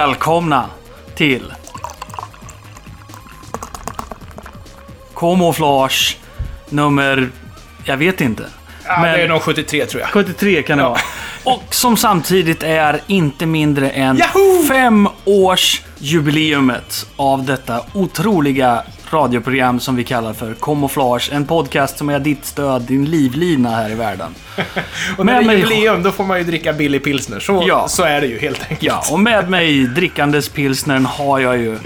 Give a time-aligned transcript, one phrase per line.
[0.00, 0.66] välkomna
[1.14, 1.52] till
[5.16, 6.16] Camouflage
[6.68, 7.28] nummer...
[7.84, 8.44] Jag vet inte.
[8.86, 10.10] Ja, Men- det är nog 73 tror jag.
[10.10, 11.00] 73 kan det vara.
[11.44, 14.62] Och som samtidigt är inte mindre än Yahoo!
[14.68, 18.82] fem års jubileumet av detta otroliga
[19.12, 21.30] radioprogram som vi kallar för Camouflage.
[21.32, 24.34] En podcast som är ditt stöd, din livlina här i världen.
[25.16, 27.40] Och när Med det är mig- jubileum då får man ju dricka billig pilsner.
[27.40, 27.88] Så, Ja.
[27.88, 28.82] så är det ju helt enkelt.
[28.82, 31.78] Ja, och med mig drickandes pilsnern har jag ju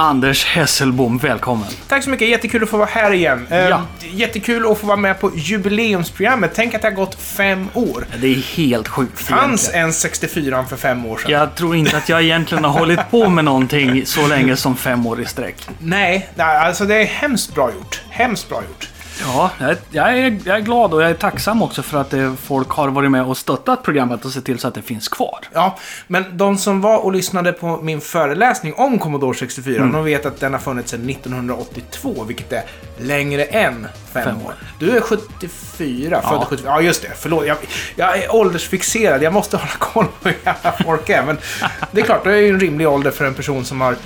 [0.00, 1.18] Anders Hesselbom.
[1.18, 1.68] Välkommen.
[1.88, 3.46] Tack så mycket, jättekul att få vara här igen.
[3.50, 3.82] Eh, Ja.
[4.10, 6.50] Jättekul att få vara med på jubileumsprogrammet.
[6.54, 8.06] Tänk att det har gått fem år.
[8.20, 11.30] Det är helt sjukt Fanns en 64 för fem år sedan?
[11.30, 15.06] Jag tror inte att jag egentligen har hållit på med någonting så länge som fem
[15.06, 15.68] år i sträck.
[15.78, 18.00] Nej, nej, alltså det är hemskt bra gjort.
[18.10, 18.88] Hemskt bra gjort.
[19.20, 19.50] Ja,
[19.90, 22.88] jag, är, jag är glad och jag är tacksam också för att det, folk har
[22.88, 25.38] varit med och stöttat programmet och sett till så att det finns kvar.
[25.52, 29.92] Ja, men de som var och lyssnade på min föreläsning om Commodore 64, Mm.
[29.92, 32.62] de vet att den har funnits sedan 1982, vilket är
[32.98, 34.46] längre än fem, Fem år.
[34.46, 34.54] år.
[34.78, 36.30] Du är 74, Ja.
[36.30, 36.70] född 74.
[36.70, 37.10] Ja, just det.
[37.16, 37.46] Förlåt.
[37.46, 37.56] Jag,
[37.96, 39.22] jag är åldersfixerad.
[39.22, 41.22] Jag måste hålla koll på hur gamla folk är.
[41.22, 41.38] Men
[41.92, 43.96] det är klart, det är ju en rimlig ålder för en person som har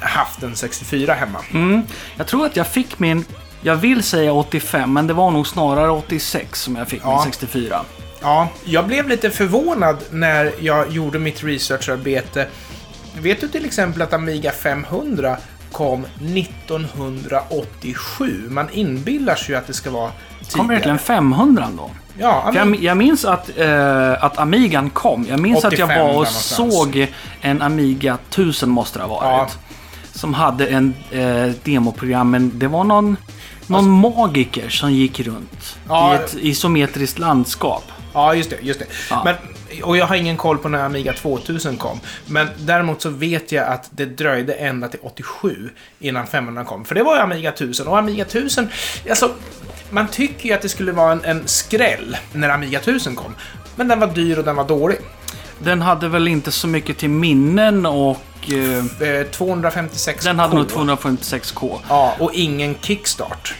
[0.00, 1.38] haft en 64 hemma.
[1.52, 1.82] Mm.
[2.16, 3.24] Jag tror att jag fick min,
[3.64, 7.10] jag vill säga 85, men det var nog snarare 86 som jag fick Ja.
[7.14, 7.80] min 64.
[8.22, 12.46] Ja, jag blev lite förvånad när jag gjorde mitt researcharbete.
[13.20, 15.36] Vet du till exempel att Amiga 500
[15.72, 16.04] kom
[17.14, 18.48] 1987?
[18.50, 20.56] Man inbillar sig ju att det ska vara tidigare.
[20.58, 21.90] Kom verkligen 500 då?
[22.18, 25.26] Ja, För jag, jag minns att, eh, att Amigan kom.
[25.28, 26.74] Jag minns att jag 85 var och någonstans.
[26.74, 27.06] såg
[27.40, 29.58] en Amiga 1000 måste det ha varit.
[30.12, 33.16] Som hade en eh, demoprogram, men det var någon,
[33.66, 36.12] någon magiker som gick runt Ja.
[36.12, 37.84] i ett isometriskt landskap.
[38.12, 38.56] Ja, just det.
[38.62, 38.86] Just det.
[39.10, 39.22] Ja.
[39.24, 39.34] Men,
[39.82, 42.00] och jag har ingen koll på när Amiga 2000 kom.
[42.26, 46.84] Men däremot så vet jag att det dröjde ända till 87 innan 500 kom.
[46.84, 47.86] För det var ju Amiga 1000.
[47.88, 48.68] Och Amiga 1000,
[49.08, 49.30] alltså,
[49.90, 53.34] man tycker ju att det skulle vara en, en skräll när Amiga 1000 kom.
[53.76, 54.98] Men den var dyr och den var dålig.
[55.58, 58.22] Den hade väl inte så mycket till minnen och...
[58.52, 61.78] Eh, Eh, 256 den hade nog 256k.
[61.88, 63.54] Ja, och ingen kickstart.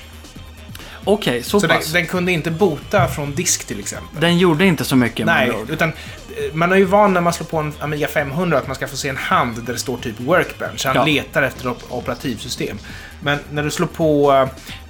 [1.06, 1.92] Okej, så, Så den, pass.
[1.92, 4.20] den kunde inte bota från disk till exempel.
[4.20, 5.94] Den gjorde inte så mycket Nej, utan eh,
[6.54, 8.96] man är ju van när man slår på en Amiga 500 att man ska få
[8.96, 10.86] se en hand där det står typ Workbench.
[10.86, 11.04] Han Ja.
[11.04, 12.78] letar efter op- operativsystem.
[13.22, 14.48] Men när du slår på eh,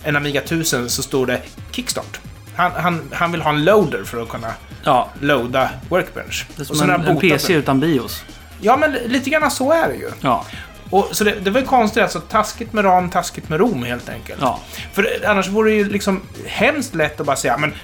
[0.09, 1.41] en Amiga 1000 så står det
[1.73, 2.21] Kickstart.
[2.57, 4.53] Han, han, han vill ha en loader för att kunna
[4.85, 6.47] Ja, loada Workbench.
[6.57, 8.25] det är som en, en PC den- utan BIOS.
[8.65, 10.11] Ja, men lite grann så är det ju.
[10.21, 10.45] Ja,
[10.91, 14.09] Och, så det, det var ju konstigt, alltså taskigt med ram, taskigt med rom helt
[14.09, 14.39] enkelt.
[14.41, 14.61] ja.
[14.93, 17.75] För annars vore det ju liksom hemskt lätt att bara säga, men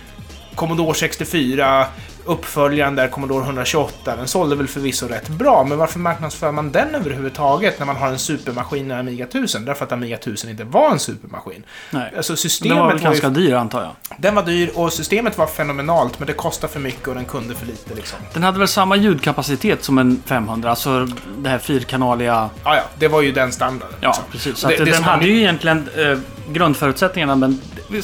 [0.54, 1.86] Commodore 64,
[2.24, 6.94] uppföljaren där, Commodore 128, den sålde väl förvisso rätt bra, men varför marknadsför man den
[6.94, 9.64] överhuvudtaget när man har en supermaskin i Amiga 1000?
[9.64, 11.62] Därför att Amiga 1000 inte var en supermaskin.
[11.90, 12.12] Nej.
[12.16, 14.16] Alltså Den systemet var var, väl ganska ju, dyr antar jag.
[14.18, 17.54] den var dyr och systemet var fenomenalt, men det kostade för mycket och den kunde
[17.54, 18.18] för lite liksom.
[18.32, 21.06] Den hade väl samma ljudkapacitet som en 500, alltså
[21.38, 22.50] det här fyrkanaliga...
[22.64, 23.96] Ja, ja, det var ju den standarden.
[24.00, 24.24] Ja, liksom.
[24.32, 24.56] precis.
[24.58, 26.18] Så Och det- det den hade var- ju egentligen eh,
[26.52, 27.60] grundförutsättningarna, men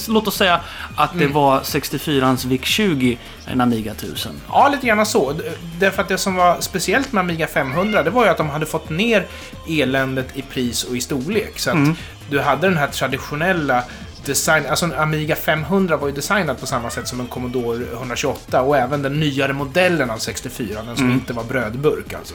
[0.08, 0.60] låt oss säga
[0.96, 1.26] att Mm.
[1.28, 4.32] det var 64ans VIC-20, en Amiga 1000.
[4.48, 5.34] Ja, lite grann så.
[5.78, 8.66] Därför att det som var speciellt med Amiga 500, det var ju att de hade
[8.66, 9.26] fått ner
[9.68, 11.58] eländet i pris och i storlek.
[11.58, 11.94] Så att Mm.
[12.30, 13.82] du hade den här traditionella
[14.24, 18.60] design, alltså en Amiga 500 var ju designad på samma sätt som en Commodore 128
[18.62, 21.16] och även den nyare modellen av 64, den som Mm.
[21.18, 22.34] inte var brödburk alltså.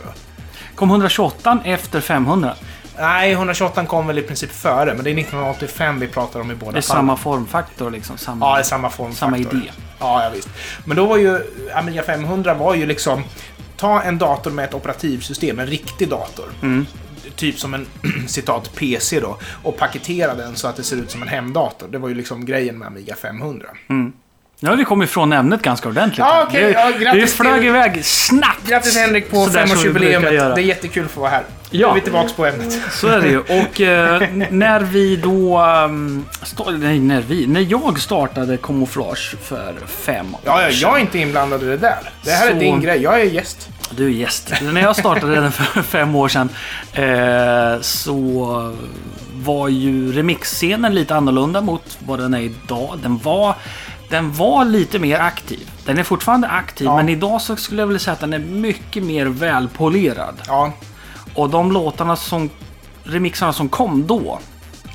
[0.76, 2.54] Kom 128 efter 500?
[3.00, 6.56] Nej, 128 kom väl i princip före, men det är 1985 vi pratar om i
[6.56, 7.00] båda Det är fallen.
[7.02, 8.18] samma formfaktor liksom.
[8.18, 9.20] Samma, Ja, det är samma formfaktor.
[9.20, 9.72] samma idé.
[10.00, 10.50] Ja, ja, visst.
[10.86, 11.40] Men då var ju
[11.74, 13.24] Amiga 500 var ju liksom
[13.78, 16.46] ta en dator med ett operativsystem, en riktig dator.
[16.62, 16.86] Mm.
[17.36, 17.88] Typ som en
[18.28, 19.38] citat PC då.
[19.64, 21.88] Och paketera den så att det ser ut som en hemdator.
[21.88, 23.68] Det var ju liksom grejen med Amiga 500.
[24.64, 26.18] Nu har vi kommit ifrån ämnet ganska ordentligt.
[26.20, 26.64] Ja, okej.
[26.64, 28.68] Det, Ja, det grattis flög till- iväg snabbt.
[28.68, 30.22] Grattis Henrik på femårsjubileet.
[30.22, 31.44] Det är jättekul att få vara här.
[31.72, 31.88] Ja.
[31.88, 32.82] Nu är vi tillbaka på ämnet.
[32.92, 33.40] Så är det ju.
[33.40, 35.60] Och eh, när vi då...
[35.62, 36.26] Um,
[36.80, 37.48] nej, när vi...
[37.48, 41.78] När jag startade Camouflage för fem år Ja, ja, jag är inte inblandad i det
[41.78, 42.00] där.
[42.24, 43.02] Det här Så- är din grej.
[43.02, 43.70] Jag är gäst.
[43.92, 44.54] Du är gäst.
[44.62, 46.50] När jag startade den för fem år sedan
[46.94, 48.76] eh, så
[49.34, 53.00] var ju remixscenen lite annorlunda mot vad den är idag.
[53.04, 53.56] Den var,
[54.12, 55.70] den var lite mer aktiv.
[55.86, 56.96] Den är fortfarande aktiv, Ja.
[56.96, 60.36] men idag så skulle jag vilja säga att den är mycket mer välpolerad.
[60.48, 60.72] Ja,
[61.36, 62.50] Och de låtarna som...
[63.04, 64.40] Remixarna som kom då.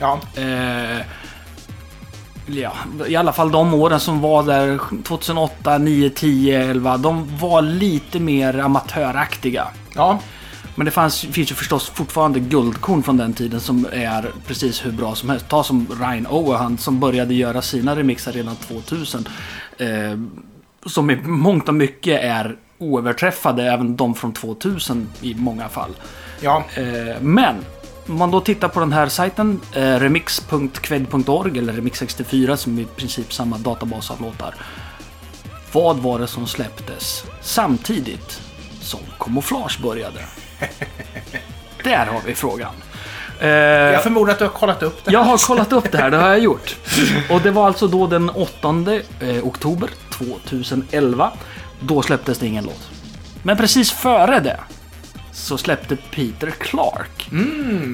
[0.00, 0.18] ja.
[0.36, 1.00] Eh,
[2.46, 2.72] ja,
[3.06, 6.96] i alla fall de åren som var där 2008, 9, 10, 11.
[6.96, 9.68] De var lite mer amatöraktiga.
[9.94, 10.18] Ja,
[10.76, 14.92] Men det fanns, finns ju förstås fortfarande guldkorn från den tiden som är precis hur
[14.92, 15.48] bra som helst.
[15.48, 19.28] Ta som Ryan Owen som började göra sina remixar redan 2000.
[19.78, 19.88] Eh,
[20.86, 25.90] som i mångt och mycket är oöverträffade, även de från 2000 i många fall.
[26.40, 27.54] Ja, Eh, men
[28.06, 32.84] om man då tittar på den här sajten, eh, remix.kved.org eller Remix64 som är i
[32.84, 34.54] princip samma databas av låtar.
[35.72, 38.40] Vad var det som släpptes samtidigt
[38.80, 40.20] som Camouflage började?
[41.84, 42.74] Där har vi frågan.
[43.40, 45.12] Eh, jag förmodar att du har kollat upp det.
[45.12, 46.76] jag har kollat upp det här, det har jag gjort.
[47.30, 48.68] Och det var alltså då den 8
[49.20, 51.32] eh, oktober 2011.
[51.80, 52.90] Då släpptes det ingen låt.
[53.42, 54.60] Men precis före det
[55.32, 57.28] så släppte Peter Clark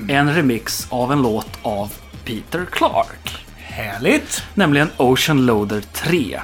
[0.08, 1.92] en remix av en låt av
[2.24, 3.46] Peter Clark.
[3.56, 4.42] Härligt!
[4.54, 6.40] Nämligen Ocean Loader 3.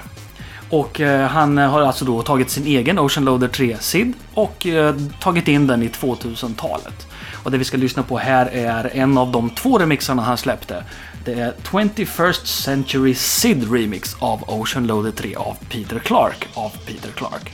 [0.70, 4.66] Och eh, han eh, har alltså då tagit sin egen Ocean Loader 3 SID och
[4.66, 7.06] eh, tagit in den i 2000-talet.
[7.42, 10.84] Och det vi ska lyssna på här är en av de två remixarna han släppte.
[11.24, 17.10] Det är 21st Century SID Remix av Ocean Loader 3 av Peter Clark av Peter
[17.10, 17.52] Clark.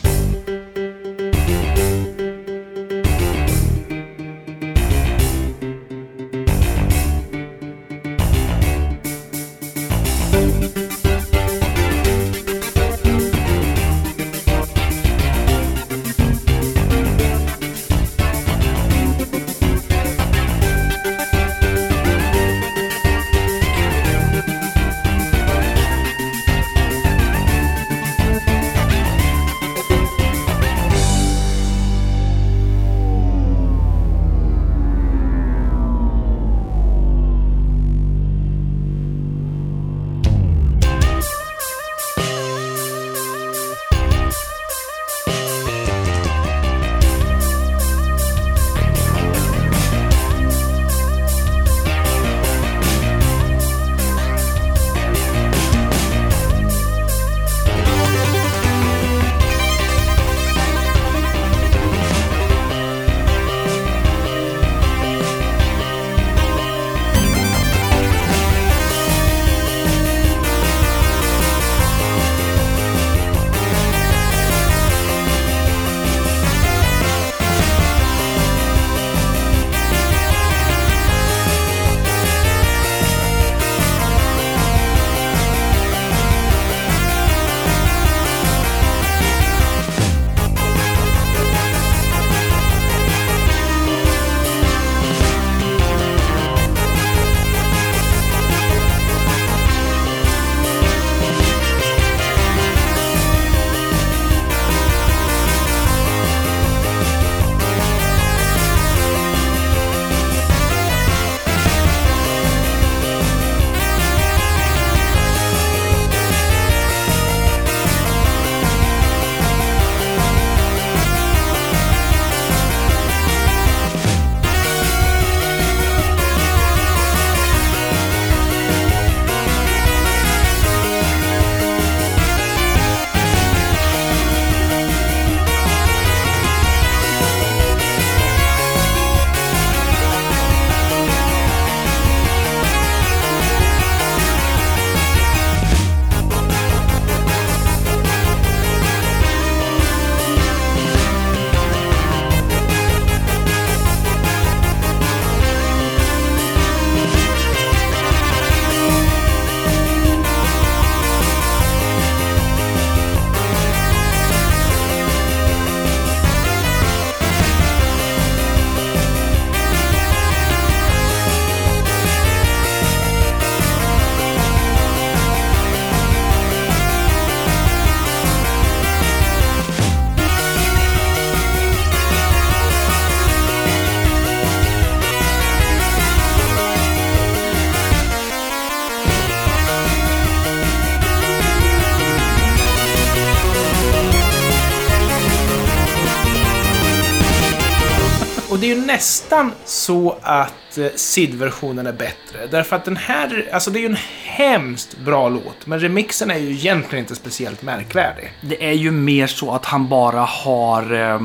[198.94, 202.46] Nästan så att eh, SID-versionen är bättre.
[202.50, 205.66] Därför att den här, alltså det är ju en hemskt bra låt.
[205.66, 208.32] Men remixen är ju egentligen inte speciellt märkvärdig.
[208.40, 210.92] Det är ju mer så att han bara har...
[210.92, 211.20] Eh,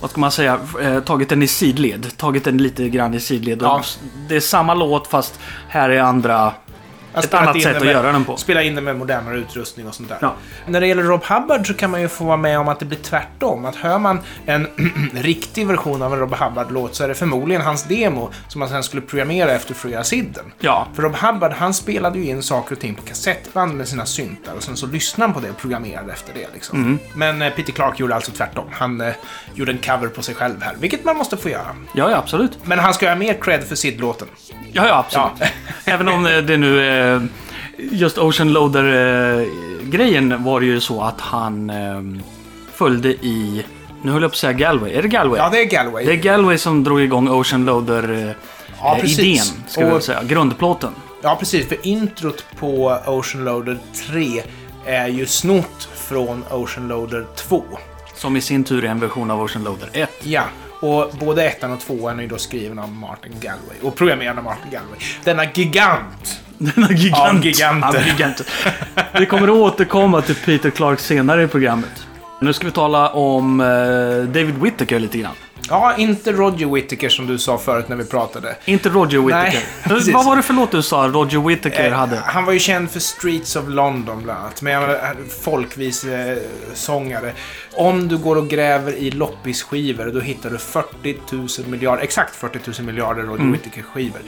[0.00, 0.60] vad ska man säga?
[0.82, 2.16] Eh, tagit den i sidled.
[2.16, 3.62] Tagit den lite grann i sidled.
[3.62, 3.82] Ja.
[4.28, 6.52] Det är samma låt fast här är andra...
[7.24, 8.36] Ett annat sätt det att med- göra den på.
[8.36, 10.18] Spela in det med modernare utrustning och sånt där.
[10.20, 10.34] Ja.
[10.66, 12.84] När det gäller Rob Hubbard så kan man ju få vara med om att det
[12.86, 13.64] blir tvärtom.
[13.64, 14.68] Att hör man en
[15.14, 18.82] riktig version av en Rob Hubbard-låt så är det förmodligen hans demo som man sen
[18.82, 20.44] skulle programmera efter göra sidden.
[20.58, 20.86] Ja.
[20.94, 24.52] För Rob Hubbard, han spelade ju in saker och ting på kassettband med sina syntar
[24.54, 26.46] och sen så lyssnade han på det och programmerade efter det.
[26.54, 26.78] Liksom.
[26.78, 26.98] Mm.
[27.14, 28.64] Men eh, Peter Clark gjorde alltså tvärtom.
[28.72, 29.12] Han eh,
[29.54, 31.76] gjorde en cover på sig själv här, vilket man måste få göra.
[31.94, 32.58] Ja, ja, absolut.
[32.64, 34.28] Men han ska ha mer cred för Sid-låten.
[34.72, 35.32] Ja, ja, absolut.
[35.84, 35.92] Ja.
[35.92, 36.88] Även om eh, det nu...
[36.88, 37.05] Eh,
[37.78, 42.02] just Ocean Loader-grejen var det ju så att han eh,
[42.72, 43.64] följde i...
[44.02, 44.92] Nu höll jag på att säga Galway.
[44.92, 45.38] Är det Galway?
[45.40, 46.04] Ja, det är Galway.
[46.06, 48.34] Det är Galway som drog igång Ocean Loader-idén,
[48.82, 49.54] Ja, precis.
[49.68, 50.22] ska Och- säga.
[50.22, 50.90] Grundplåten.
[51.22, 51.68] Ja, precis.
[51.68, 53.78] För introt på Ocean Loader
[54.10, 54.42] 3
[54.86, 57.64] är ju snott från Ocean Loader 2.
[58.14, 60.10] Som i sin tur är en version av Ocean Loader 1.
[60.22, 60.42] Ja,
[60.80, 64.44] och både ettan och tvåan är ju då skriven av Martin Galway och programmerad av
[64.44, 64.98] Martin Galway.
[65.24, 66.40] Denna gigant!
[66.58, 67.44] Denna gigant.
[67.44, 68.04] Ja, giganter.
[68.06, 68.46] Ja, giganter.
[69.18, 72.06] Vi kommer att återkomma till Peter Clark senare i programmet.
[72.40, 73.66] Nu ska vi tala om eh,
[74.32, 75.34] David Whittaker lite grann.
[75.68, 78.56] Ja, inte Roger Whittaker som du sa förut när vi pratade.
[78.64, 79.60] Inte Roger Whittaker.
[79.88, 80.14] precis.
[80.14, 82.16] Vad var det för låt du sa Roger Whittaker Eh, hade?
[82.24, 84.62] Han var ju känd för Streets of London bland annat.
[84.62, 87.32] Men menar, folkvisesångare.
[87.72, 92.58] Om du går och gräver i loppisskivor då hittar du 40 000 miljarder, exakt 40
[92.78, 93.52] 000 miljarder Roger Mm.
[93.52, 94.20] Whittaker-skivor.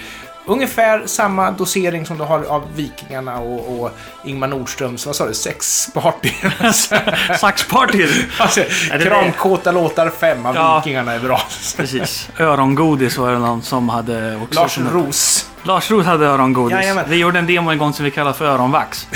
[0.46, 3.90] Ungefär samma dosering som du har av Vikingarna och, och
[4.24, 6.30] Ingmar Nordströms, vad sa du, sexparty?
[7.40, 8.06] Saxparty!
[8.38, 8.60] alltså,
[9.02, 10.78] Kramkåta låtar 5 av Ja.
[10.84, 11.40] Vikingarna bra.
[11.76, 12.28] Precis.
[12.38, 14.60] Örongodis var det någon som hade också.
[14.60, 15.50] Lars Roos.
[15.62, 16.76] Lars Roth hade örongodis.
[16.76, 17.04] Jajamän.
[17.08, 19.06] Vi gjorde en demo en gång som vi kallar för öronvax.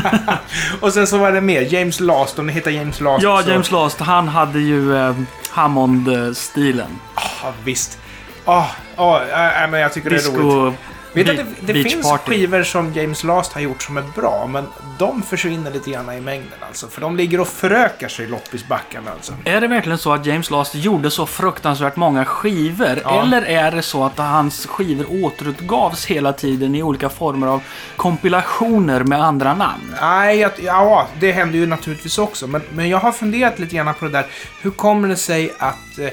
[0.80, 3.50] Och sen så var det mer, James Last, om ni hittar James Last Ja, så...
[3.50, 5.14] James Last, han hade ju eh,
[5.50, 6.98] Hammond-stilen.
[7.16, 7.98] Ja, visst.
[8.44, 10.78] Ja, ja, äh, men jag tycker det är roligt.
[11.24, 12.32] Vet att det, det Beach finns Party.
[12.32, 14.64] skivor som James Last har gjort som är bra, men
[14.98, 16.86] de försvinner lite grann i mängden alltså.
[16.86, 19.32] För de ligger och förökar sig i loppisbackarna alltså.
[19.44, 23.00] Är det verkligen så att James Last gjorde så fruktansvärt många skivor?
[23.04, 23.22] Ja.
[23.22, 27.62] Eller är det så att hans skivor återutgavs hela tiden i olika former av
[27.96, 29.94] kompilationer med andra namn?
[30.00, 32.46] Nej, jag, ja, det händer ju naturligtvis också.
[32.46, 34.26] Men, men jag har funderat lite grann på det där.
[34.62, 35.98] Hur kommer det sig att...
[35.98, 36.08] Eh,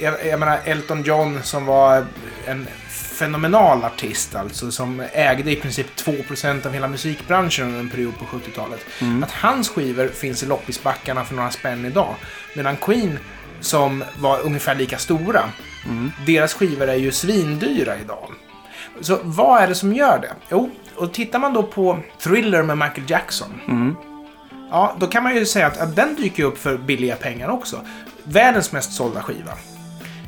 [0.00, 2.06] jag, jag menar, Elton John som var
[2.46, 8.18] en fenomenal artist alltså, som ägde i princip 2% av hela musikbranschen under en period
[8.18, 8.86] på 70-talet.
[9.24, 12.14] Att hans skivor finns i loppisbackarna för några spänn idag.
[12.54, 13.18] Medan Queen,
[13.60, 15.42] som var ungefär lika stora,
[16.26, 18.30] deras skivor är ju svindyra idag.
[19.00, 20.32] Så vad är det som gör det?
[20.50, 23.60] Jo, och tittar man då på Thriller med Michael Jackson.
[24.70, 27.80] Ja, då kan man ju säga att, att den dyker upp för billiga pengar också.
[28.24, 29.52] Världens mest sålda skiva.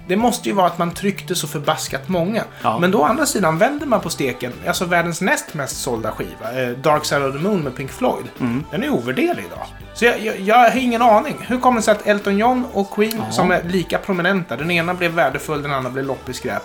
[0.08, 2.44] Det måste ju vara att man tryckte så förbaskat många.
[2.62, 2.78] Ja.
[2.78, 6.62] Men då å andra sidan vänder man på steken, alltså världens näst mest sålda skiva,
[6.62, 8.24] eh, Dark Side of the Moon med Pink Floyd.
[8.70, 9.66] Den är ovärderlig idag.
[9.94, 11.36] Så jag, jag, jag har ingen aning.
[11.48, 14.94] Hur kommer det sig att Elton John och Queen, som är lika prominenta, den ena
[14.94, 16.62] blev värdefull, den andra blev loppisskräp.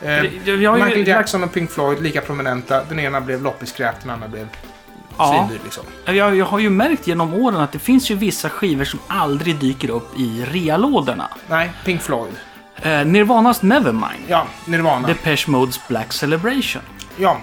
[0.00, 4.28] Eh, ju- Michael Jackson och Pink Floyd, lika prominenta, den ena blev loppisskräp, den andra
[4.28, 4.48] blev
[5.18, 5.46] Ja.
[5.48, 5.84] svindyr liksom.
[6.04, 9.56] Jag, jag har ju märkt genom åren att det finns ju vissa skivor som aldrig
[9.56, 11.28] dyker upp i reallådorna.
[11.48, 12.32] Nej, Pink Floyd.
[12.82, 14.24] Eh, Nirvanas Nevermind.
[14.28, 15.08] Ja, Nirvana.
[15.08, 16.82] Depeche Modes Black Celebration.
[17.16, 17.36] Ja,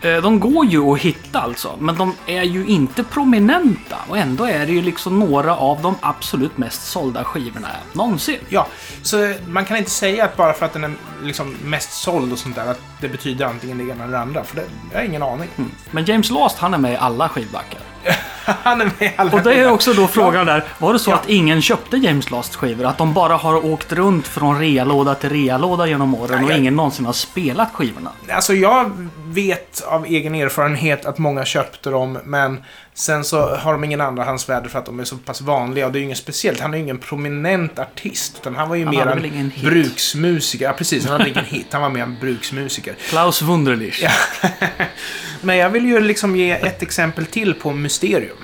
[0.00, 3.96] Eh, De går ju att hitta alltså, men de är ju inte prominenta.
[4.08, 8.38] Och ändå är det ju liksom några av de absolut mest sålda skivorna någonsin.
[8.48, 8.66] ja.
[9.02, 10.92] Så man kan inte säga att bara för att den är
[11.22, 14.44] liksom mest såld och sånt där, att det betyder antingen det ena eller det andra.
[14.44, 15.48] För det, jag har ingen aning.
[15.90, 17.80] Men James Last, han är med i alla skivbackar.
[18.44, 21.14] Han är med alla Och det är också då frågan där, var det så Ja.
[21.14, 22.84] att ingen köpte James Last-skivor?
[22.84, 27.06] Att de bara har åkt runt från realåda till realåda genom åren och ingen någonsin
[27.06, 28.10] har spelat skivorna?
[28.30, 32.64] Alltså jag vet av egen erfarenhet att många köpte dem, men
[32.98, 35.86] sen så har de ingen andrahandsvärde för att de är så pass vanliga.
[35.86, 36.60] Och det är ju inget speciellt.
[36.60, 40.64] Han är ju ingen prominent artist, utan han var ju Han mer en bruksmusiker.
[40.64, 41.04] Ja, precis.
[41.04, 41.66] Han hade ingen hit.
[41.70, 42.94] Han var mer en bruksmusiker.
[43.08, 44.02] Klaus Wunderlich.
[44.02, 44.10] Ja.
[45.40, 48.36] Men jag vill ju liksom ge ett exempel till på Mysterium.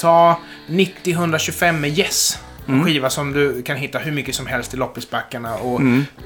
[0.00, 2.38] Ta 90-125 med Yes.
[2.66, 5.80] En skiva som du kan hitta hur mycket som helst i loppisbackarna och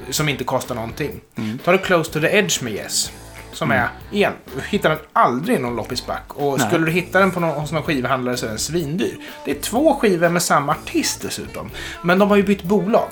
[0.09, 1.21] som inte kostar någonting.
[1.63, 3.11] Ta du Close to the Edge med Yes.
[3.53, 6.23] Som är, igen, du hittar den aldrig någon loppisback.
[6.27, 6.67] Och Nej.
[6.67, 9.17] skulle du hitta den på någon, hos någon skivhandlare så är den svindyr.
[9.45, 11.69] Det är två skivor med samma artist dessutom.
[12.01, 13.09] Men de har ju bytt bolag.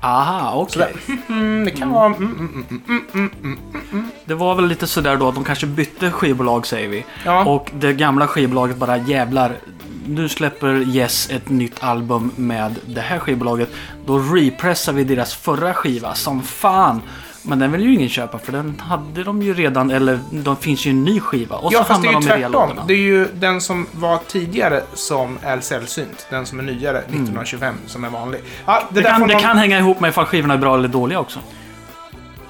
[0.00, 0.94] Aha, okej.
[1.28, 2.06] Mm, det kan vara...
[2.06, 3.58] Mm, mm, mm, mm, mm,
[3.92, 4.10] mm.
[4.24, 7.04] Det var väl lite sådär då att de kanske bytte skivbolag säger vi.
[7.24, 7.44] Ja.
[7.44, 9.56] Och det gamla skivbolaget bara jävlar.
[10.06, 13.68] Nu släpper Yes ett nytt album med det här skivbolaget.
[14.06, 17.02] Då repressar vi deras förra skiva som fan.
[17.48, 20.86] Men den vill ju ingen köpa för den hade de ju redan, eller de finns
[20.86, 21.56] ju en ny skiva.
[21.56, 22.70] Och ja, så fast det är ju de tvärtom.
[22.86, 26.26] Det är ju den som var tidigare som är sällsynt.
[26.30, 28.40] Den som är nyare, 1925, som är vanlig.
[28.66, 30.88] Ja, det, Det kan, får det kan hänga ihop med ifall skivorna är bra eller
[30.88, 31.40] dåliga också.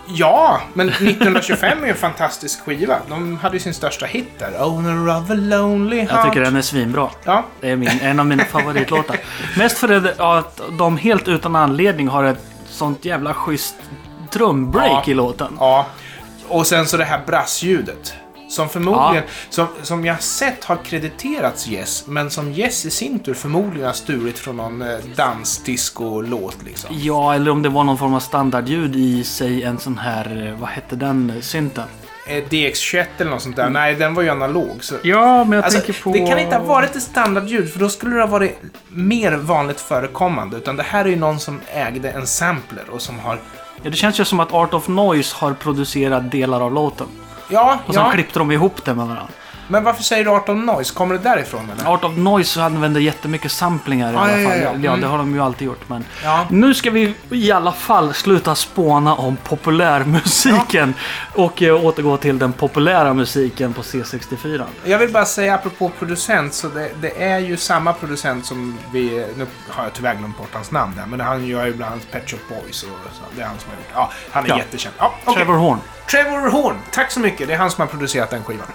[0.09, 2.97] Ja, men 1925 är ju en fantastisk skiva.
[3.09, 4.63] De hade ju sin största hit där.
[4.65, 6.11] Owner of a lonely heart.
[6.13, 7.09] Jag tycker den är svinbra.
[7.25, 9.17] Ja, Det är min, en av mina favoritlåtar.
[9.59, 13.75] Mest för att de helt utan anledning har ett sånt jävla schysst
[14.39, 15.11] trumbreak Ja.
[15.11, 15.57] i låten.
[15.61, 15.87] ja.
[16.49, 18.15] Och sen så det här brassljudet.
[18.49, 23.35] Som förmodligen, som, som jag sett har krediterats Yes, men som Yes i sin tur
[23.35, 26.91] förmodligen har stulit från någon eh, dansdisco-låt liksom.
[26.99, 30.61] Ja, eller om det var någon form av standardljud i sig en sån här, eh,
[30.61, 31.85] vad hette den eh, synten?
[32.27, 33.71] Eh, DX21 eller något sånt där.
[33.71, 34.85] Nej, den var ju analog.
[34.85, 34.95] Så...
[35.03, 36.13] Ja, men jag Alltså, tänker på...
[36.13, 39.81] Det kan inte ha varit ett standardljud, för då skulle det ha varit mer vanligt
[39.81, 40.57] förekommande.
[40.57, 43.39] Utan det här är ju någon som ägde en sampler och som har...
[43.87, 47.07] Ja, det känns ju som att Art of Noise har producerat delar av låten.
[47.51, 48.11] Ja, Och sen ja.
[48.11, 49.33] klippte de ihop det med varandra.
[49.69, 50.95] Men varför säger du Art of Noise?
[50.95, 51.93] Kommer det därifrån eller?
[51.93, 54.59] Art of Noise använder jättemycket samplingar i alla ja, fall.
[54.59, 54.89] ja, Ja, ja.
[54.89, 55.01] Mm.
[55.01, 55.89] det har de ju alltid gjort.
[55.89, 56.05] Men
[56.51, 60.95] nu ska vi i alla fall sluta spåna om populärmusiken
[61.35, 64.65] och eh, återgå till den populära musiken på C64.
[64.85, 69.27] Jag vill bara säga apropå producent, så det, det är ju samma producent som vi...
[69.37, 72.11] Nu har jag tyvärr glömt bort hans namn där, men han gör ju bland annat
[72.11, 73.23] Pet Shop Boys och så.
[73.37, 74.95] Det är han som har gjort Ja, han är jättekänd.
[74.99, 75.35] Okej.
[75.35, 75.79] Trevor Horn.
[76.11, 77.49] Trevor Horn, tack så mycket.
[77.49, 78.67] Det är han som har producerat den skivan.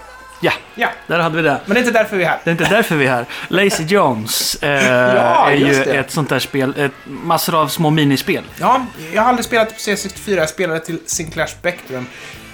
[0.43, 1.59] Ja, Ja, där hade vi det.
[1.65, 2.39] men det är inte därför vi är här.
[2.43, 3.25] Det är inte därför vi är här.
[3.47, 4.69] Lazy Jones eh,
[5.15, 5.83] Ja, är ju det.
[5.97, 6.73] ett sånt där spel.
[6.77, 8.43] Ett, massor av små minispel.
[8.59, 10.35] Ja, jag har aldrig spelat på C64.
[10.37, 12.05] Jag spelade till Sinclair Spectrum.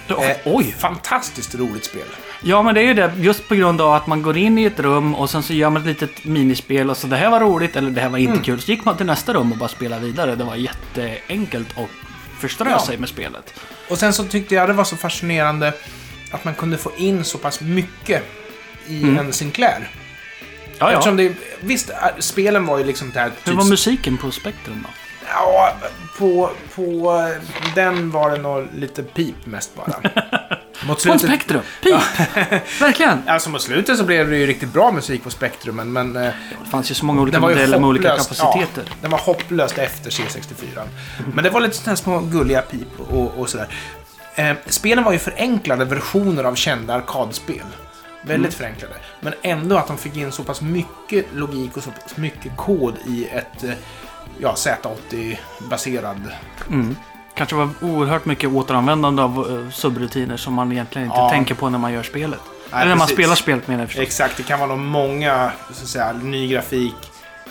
[0.08, 0.74] Eh, Oj!
[0.78, 2.02] Fantastiskt roligt spel.
[2.42, 3.12] Ja, men det är ju det.
[3.16, 5.70] Just på grund av att man går in i ett rum och sen så gör
[5.70, 8.32] man ett litet minispel och så det här var roligt eller det här var inte
[8.32, 8.44] Mm.
[8.44, 8.60] kul.
[8.60, 10.34] Så gick man till nästa rum och bara spelade vidare.
[10.34, 11.88] Det var jätteenkelt att
[12.40, 12.78] förströ Ja.
[12.86, 13.54] sig med spelet.
[13.88, 15.72] Och sen så tyckte jag det var så fascinerande
[16.30, 18.22] att man kunde få in så pass mycket
[18.86, 19.90] i en Sinclair.
[20.78, 23.32] Ja, det, visst, äh, spelen var ju liksom det här...
[23.44, 24.88] Hur var musiken på Spectrum då?
[25.34, 25.76] Ja,
[26.18, 27.28] på, på
[27.74, 29.92] den var det nog lite pip mest bara.
[30.86, 31.60] Mot På slutet, Spectrum?
[31.82, 31.94] Pip!
[32.80, 33.28] Verkligen!
[33.28, 36.70] alltså mot slutet så blev det ju riktigt bra musik på Spektrum, men, äh, Det
[36.70, 38.82] fanns ju så många olika modeller med olika kapaciteter.
[38.86, 40.88] Ja, den var hopplöst efter C64.
[41.34, 43.68] Men det var lite sådana små gulliga pip och, och sådär.
[44.38, 47.64] Eh, spelen var ju förenklade versioner av kända arkadspel.
[48.22, 48.94] Väldigt förenklade.
[49.20, 52.94] Men ändå att de fick in så pass mycket logik och så pass mycket kod
[53.06, 53.70] i ett eh,
[54.38, 56.20] ja, Z80-baserad...
[56.70, 56.96] Mm.
[57.34, 61.30] Kanske var oerhört mycket återanvändande av uh, subrutiner som man egentligen inte Ja.
[61.30, 62.40] tänker på när man gör spelet.
[62.72, 63.14] Nej, Eller när man precis.
[63.16, 64.02] spelar spelet menar jag förstås.
[64.02, 66.94] Exakt, det kan vara många, så att säga, ny grafik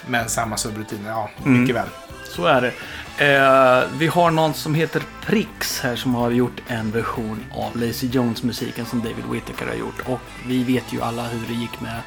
[0.07, 1.09] men samma subrutiner.
[1.09, 1.61] Ja, Mm.
[1.61, 1.87] mycket väl.
[2.35, 2.71] Så är det.
[3.19, 8.07] Eh, vi har någon som heter Prix här som har gjort en version av Lazy
[8.07, 10.01] Jones-musiken som David Whittaker har gjort.
[10.05, 12.01] Och vi vet ju alla hur det gick med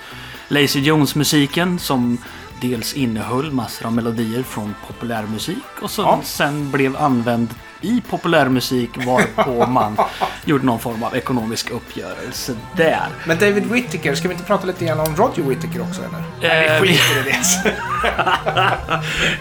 [0.49, 2.19] Lazy Jones-musiken som
[2.61, 6.21] dels innehöll massor av melodier från populärmusik och som Ja.
[6.25, 9.97] sen blev använd i populärmusik varpå man
[10.45, 13.07] gjorde någon form av ekonomisk uppgörelse där.
[13.27, 16.23] Men David Whittaker, ska vi inte prata lite grann om Roger Whittaker också eller?
[16.43, 17.73] Nej, Eh, vi skiter i det.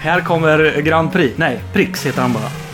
[0.00, 1.38] Här kommer Grand Prix.
[1.38, 2.69] Nej, Prix heter han bara.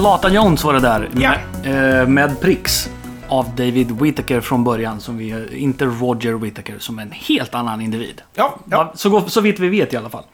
[0.00, 1.08] Den lata Jones var det där.
[1.16, 1.32] Ja.
[1.62, 2.90] Med, eh, med pricks.
[3.28, 5.00] Av David Whittaker från början.
[5.00, 8.22] Som vi, inte Roger Whittaker som en helt annan individ.
[8.34, 8.92] Ja, ja.
[8.94, 10.24] Så, så vitt vi vet i alla fall.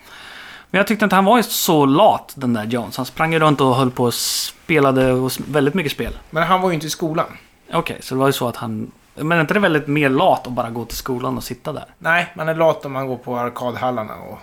[0.70, 2.96] Men jag tyckte inte han var så lat den där Jones.
[2.96, 6.12] Han sprang ju runt och höll på och spelade och väldigt mycket spel.
[6.30, 7.26] Men han var ju inte i skolan.
[7.72, 8.90] Okej, så det var ju så att han...
[9.14, 11.84] Men är inte det väldigt mer lat att bara gå till skolan och sitta där?
[11.98, 14.38] Nej, man är lat om man går på arkadhallarna och...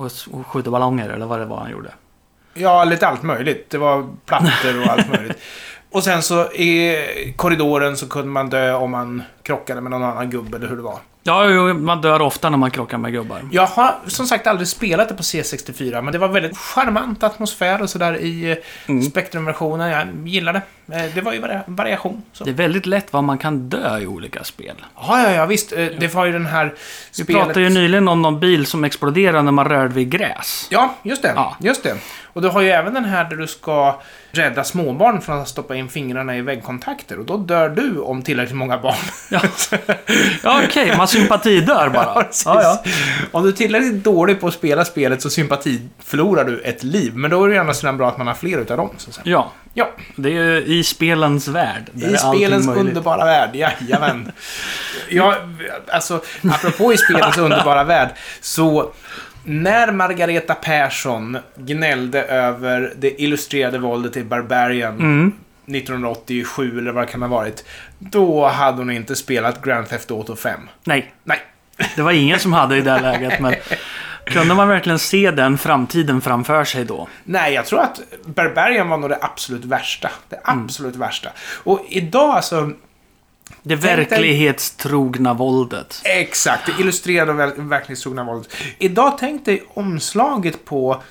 [0.00, 1.90] Och, s- och skjuta ballonger eller vad det var han gjorde.
[2.56, 3.70] Ja, lite allt möjligt.
[3.70, 5.38] Det var plattor och allt möjligt.
[5.90, 10.30] Och sen så i korridoren så kunde man dö om man krockade med någon annan
[10.30, 10.98] gubbe eller hur det var.
[11.26, 13.40] Ja, man dör ofta när man krockar med gubbar.
[13.52, 17.82] Jag har som sagt aldrig spelat det på C64, men det var väldigt charmant atmosfär
[17.82, 18.56] och sådär i eh,
[18.88, 19.02] Mm.
[19.02, 19.90] Spectrum-versionen.
[19.90, 20.96] Jag gillade det.
[20.96, 22.22] Eh, Det var ju vari- variation.
[22.32, 22.44] Så.
[22.44, 24.74] Det är väldigt lätt vad man kan dö i olika spel.
[24.96, 25.72] Ja, ja, ja, visst.
[25.72, 26.64] Eh, Det var ju den här
[27.16, 27.42] Vi spelet...
[27.44, 30.66] pratade ju nyligen om någon bil som exploderade när man rörde vid gräs.
[30.70, 31.32] Ja, just det.
[31.36, 31.56] Ja.
[31.60, 31.96] Just det.
[32.32, 35.74] Och du har ju även den här där du ska rädda småbarn från att stoppa
[35.76, 37.18] in fingrarna i väggkontakter.
[37.18, 38.94] Och då dör du om tillräckligt många barn.
[39.30, 39.40] Ja,
[40.42, 42.22] ja okej, man sympatidör bara.
[42.24, 42.46] precis.
[42.46, 42.82] Ja, ja.
[43.32, 47.12] Om du är tillräckligt dålig på att spela spelet så sympati förlorar du ett liv.
[47.16, 48.90] Men då är det ju annars bra att man har fler utav dem.
[48.96, 51.84] Så att ja, Ja, det är ju i spelens värld.
[51.94, 52.86] i spelens möjligt.
[52.86, 53.50] underbara värld.
[53.54, 54.32] Jajamän.
[55.10, 55.34] ja,
[55.88, 56.20] alltså,
[56.52, 58.08] apropå i spelens underbara värld.
[58.40, 58.90] Så
[59.44, 65.32] när Margareta Persson gnällde över det illustrerade våldet i Barbarian Mm.
[65.66, 67.64] 1987 eller vad det kan ha varit.
[67.98, 70.60] Då hade hon inte spelat Grand Theft Auto 5.
[70.84, 71.38] Nej, Nej.
[71.96, 73.40] det var ingen som hade i det läget.
[73.40, 73.54] Men
[74.26, 77.08] kunde man verkligen se den framtiden framför sig då?
[77.24, 80.10] Nej, jag tror att Barbarian var nog det absolut värsta.
[80.28, 80.64] Det Mm.
[80.64, 81.28] absolut värsta.
[81.64, 82.70] Och idag alltså...
[83.62, 86.00] Det Tänk dig- verklighetstrogna våldet.
[86.04, 88.52] Exakt, det illustrerade och ver- verklighetstrogna våldet.
[88.78, 91.02] Idag tänk dig omslaget på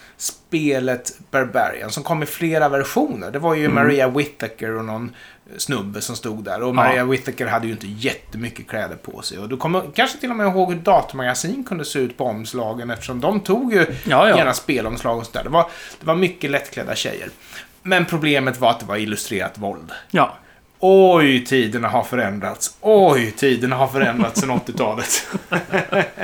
[0.55, 3.31] spelet Barbarian som kom i flera versioner.
[3.31, 3.75] Det var ju Mm.
[3.75, 5.11] Maria Whittaker och någon
[5.57, 6.61] snubbe som stod där.
[6.63, 9.37] Och Maria Whittaker hade ju inte jättemycket kläder på sig.
[9.39, 12.89] Och du kommer kanske till och med ihåg hur datamagasin kunde se ut på omslagen
[12.89, 14.37] eftersom de tog ju Ja, ja.
[14.37, 15.43] gärna spelomslag och sådär.
[15.43, 15.65] Det var,
[15.99, 17.29] det var mycket lättklädda tjejer.
[17.81, 19.91] Men problemet var att det var illustrerat våld.
[20.11, 20.35] Ja,
[20.79, 22.77] Oj, tiderna har förändrats.
[22.81, 25.27] Oj, tiderna har förändrats sedan 80-talet.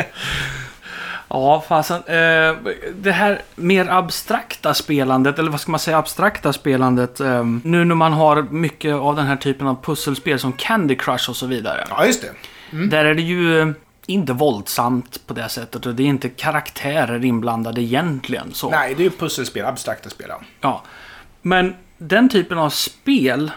[1.33, 1.97] Ja, fasen.
[1.97, 2.55] Eh,
[2.95, 7.19] det här mer abstrakta spelandet, eller vad ska man säga, abstrakta spelandet.
[7.19, 11.29] Eh, nu när man har mycket av den här typen av pusselspel som Candy Crush
[11.29, 11.87] och så vidare.
[11.89, 12.87] Ja, just det.
[12.89, 13.67] Där är det ju eh,
[14.05, 18.53] inte våldsamt på det sättet och det är inte karaktärer inblandade egentligen.
[18.53, 18.69] Så.
[18.69, 20.27] Nej, det är ju pusselspel, abstrakta spel.
[20.29, 20.41] ja.
[20.61, 20.83] Ja.
[21.41, 23.51] Men den typen av spel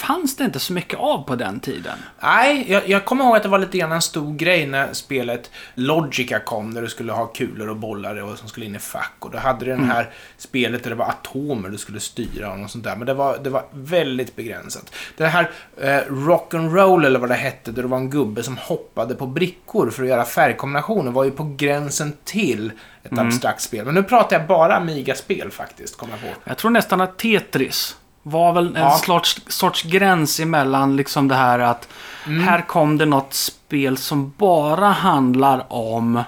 [0.00, 1.98] fanns det inte så mycket av på den tiden.
[2.22, 5.50] Nej, jag, jag kommer ihåg att det var lite grann en stor grej när spelet
[5.74, 9.12] Logica kom, där du skulle ha kulor och bollar och som skulle in i fack.
[9.18, 9.86] Och då hade du Mm.
[9.88, 12.96] det här spelet där det var atomer du skulle styra och något sånt där.
[12.96, 14.94] Men det var, det var väldigt begränsat.
[15.16, 19.14] Det här eh, Rock'n'Roll eller vad det hette, där det var en gubbe som hoppade
[19.14, 23.26] på brickor för att göra färgkombinationer, var ju på gränsen till ett Mm.
[23.26, 23.84] abstrakt spel.
[23.84, 26.40] Men nu pratar jag bara Amiga-spel faktiskt, kommer jag på.
[26.44, 27.96] Jag tror nästan att Tetris
[28.26, 28.90] var väl en Ja.
[28.98, 31.88] sorts, sorts gräns emellan liksom det här att
[32.26, 32.42] Mm.
[32.42, 36.22] här kom det något spel som bara handlar om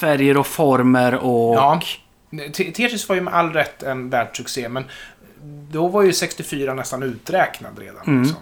[0.00, 1.54] färger och former och...
[1.54, 1.80] Ja.
[2.54, 4.84] Te- Tetris var ju med all rätt en världssuccé, men
[5.70, 8.02] då var ju 64 nästan uträknad redan.
[8.06, 8.22] Mm.
[8.22, 8.40] Liksom.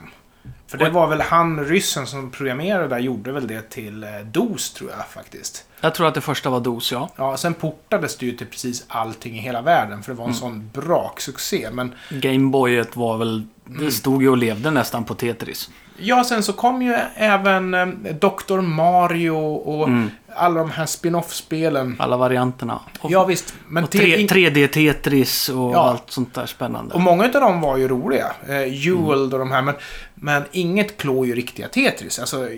[0.71, 4.73] För det var väl han, ryssen som programmerade där, gjorde väl det till eh, DOS
[4.73, 5.65] tror jag faktiskt.
[5.81, 7.09] Jag tror att det första var DOS, ja.
[7.17, 10.33] Ja, sen portades det ju till precis allting i hela världen, för det var Mm.
[10.35, 11.69] en sån braksuccé.
[11.73, 13.47] Men Gameboyet var väl...
[13.69, 13.85] Mm.
[13.85, 15.71] Det stod ju och levde nästan på Tetris.
[15.99, 18.61] ja, sen så kom ju även eh, Dr.
[18.61, 20.11] Mario och Mm.
[20.35, 21.97] Alla de här spin-off-spelen.
[21.99, 22.81] Alla varianterna.
[23.01, 23.55] Och, Ja, visst.
[23.69, 25.79] Men och te- tre- in- 3D-Tetris och Ja.
[25.89, 26.95] allt sånt där spännande.
[26.95, 28.33] Och många av dem var ju roliga.
[28.49, 29.63] Eh, Jewel och de här.
[29.63, 29.75] Men,
[30.15, 32.19] men inget klår ju riktiga Tetris.
[32.19, 32.49] Alltså,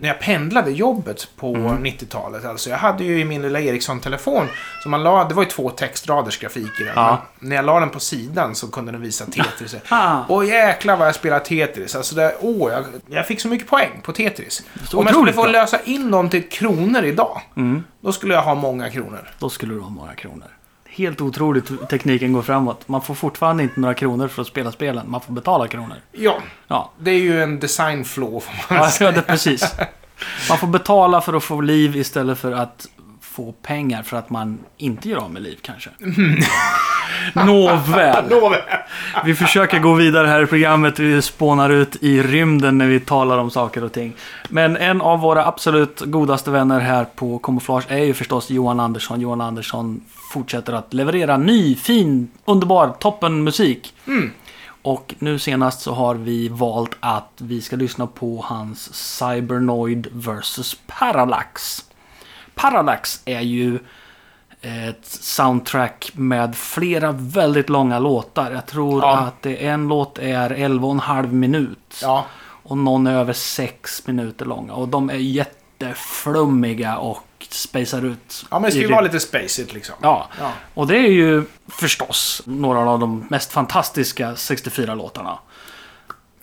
[0.00, 2.44] när jag pendlade jobbet på 90-talet.
[2.44, 4.46] Alltså, jag hade ju i min lilla Ericsson-telefon.
[4.82, 6.92] Så man la, det var ju två textraders grafik i den.
[6.96, 7.22] Ja.
[7.38, 9.74] När jag la den på sidan så kunde den visa Tetris.
[9.88, 10.24] Ah.
[10.28, 11.96] Åh jäklar vad jag spelar Tetris.
[11.96, 14.62] Alltså det, åh, jag, jag fick så mycket poäng på Tetris.
[14.92, 17.40] Om jag skulle få lösa in dem till kronor idag.
[17.56, 17.84] Mm.
[18.00, 19.30] Då skulle jag ha många kronor.
[19.38, 20.48] Då skulle du ha många kronor.
[20.98, 22.88] Helt otroligt tekniken går framåt.
[22.88, 25.10] Man får fortfarande inte några kronor för att spela spelen.
[25.10, 25.96] Man får betala kronor.
[26.12, 29.12] Ja, Ja, det är ju en design flaw får man ja säga.
[29.12, 29.74] det, precis.
[30.48, 32.86] Man får betala för att få liv istället för att
[33.38, 35.90] få pengar för att man inte gör av med liv kanske.
[37.46, 38.24] Nåväl.
[38.30, 38.60] Nåväl.
[39.24, 40.98] Vi försöker gå vidare här i programmet.
[40.98, 44.12] Vi spånar ut i rymden när vi talar om saker och ting.
[44.48, 49.20] Men en av våra absolut godaste vänner här på Camouflage är ju förstås Johan Andersson.
[49.20, 50.00] Johan Andersson
[50.32, 53.94] fortsätter att leverera ny, fin, underbar, toppen musik.
[54.82, 60.76] Och nu senast så har vi valt att vi ska lyssna på hans Cybernoid vs
[60.86, 61.84] Parallax.
[62.58, 63.78] Parallax är ju
[64.60, 68.50] ett soundtrack med flera väldigt långa låtar.
[68.52, 69.16] Jag tror Ja.
[69.18, 71.98] att en låt är 11,5 minut.
[72.02, 72.24] Ja.
[72.62, 74.72] Och någon är över 6 minuter långa.
[74.72, 78.46] Och de är jätteflummiga och spacar ut.
[78.50, 79.94] ja, men det ska ju vara lite spacigt liksom.
[80.02, 80.50] Ja, Ja.
[80.74, 85.38] och det är ju förstås några av de mest fantastiska 64-låtarna.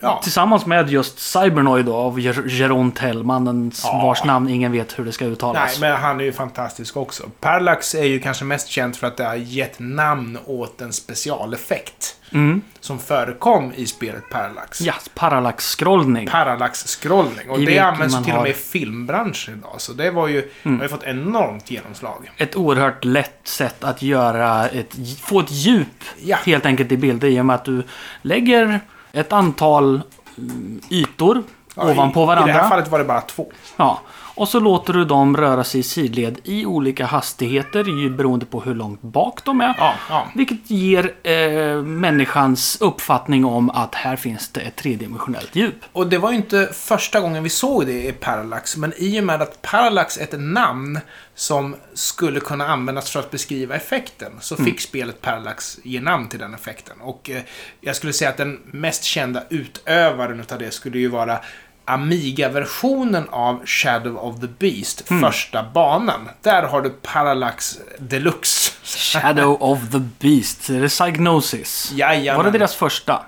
[0.00, 0.20] Ja.
[0.22, 4.00] Tillsammans med just Cybernoid då, av Jeroen Tell, mannen Ja.
[4.02, 5.80] vars namn ingen vet hur det ska uttalas.
[5.80, 7.30] Nej, men han är ju fantastisk också.
[7.40, 12.16] Parallax är ju kanske mest känt för att det har gett namn åt en specialeffekt.
[12.32, 12.62] Mm.
[12.80, 14.80] Som förekom i spelet Parallax.
[14.80, 16.26] Ja, parallax-scrollning.
[16.28, 17.50] Parallax-scrollning.
[17.50, 19.74] Och I det används till och med i filmbranschen idag.
[19.80, 22.30] Så det var ju, har ju fått enormt genomslag.
[22.36, 26.36] Ett oerhört lätt sätt att göra ett, få ett djup Ja.
[26.46, 27.82] helt enkelt i bilder i och med att du
[28.22, 28.80] lägger
[29.16, 30.02] ett antal
[30.38, 31.42] mm, ytor
[31.76, 32.50] Ja, ovanpå i, varandra.
[32.50, 33.46] I det här fallet var det bara två.
[33.76, 34.00] Ja,
[34.36, 38.74] och så låter du dem röra sig i sidled i olika hastigheter beroende på hur
[38.74, 39.74] långt bak de är.
[39.78, 40.28] Ja, ja.
[40.34, 45.74] Vilket ger eh, människans uppfattning om att här finns det ett tredimensionellt djup.
[45.92, 49.24] Och det var ju inte första gången vi såg det i Parallax, men i och
[49.24, 51.00] med att Parallax är ett namn
[51.34, 56.38] som skulle kunna användas för att beskriva effekten, så fick spelet Parallax ge namn till
[56.38, 56.96] den effekten.
[57.00, 57.42] Och eh,
[57.80, 61.38] jag skulle säga att den mest kända utövaren utav det skulle ju vara
[61.86, 66.28] Amiga-versionen av Shadow of the Beast, första banan.
[66.42, 68.72] Där har du Parallax Deluxe.
[68.84, 70.70] Shadow of the Beast.
[70.70, 71.92] Är det Psygnosis?
[71.94, 72.36] Jajamän.
[72.44, 73.22] Var det deras första?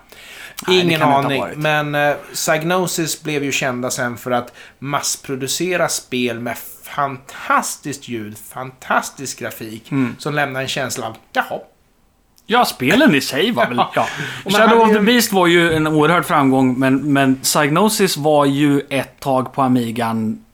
[0.69, 6.41] Nej, Ingen ha aning, men uh, Psygnosis blev ju kända sen för att massproducera spel
[6.41, 10.17] med fantastiskt ljud, fantastisk grafik, Mm.
[10.19, 11.59] som lämnar en känsla av jaha.
[12.51, 13.77] Ja, spelen i sig var väl...
[13.95, 14.07] Ja.
[14.51, 19.21] Shadow of the Beast var ju en oerhörd framgång, men, men Psygnosis var ju ett
[19.21, 20.45] tag på Amigan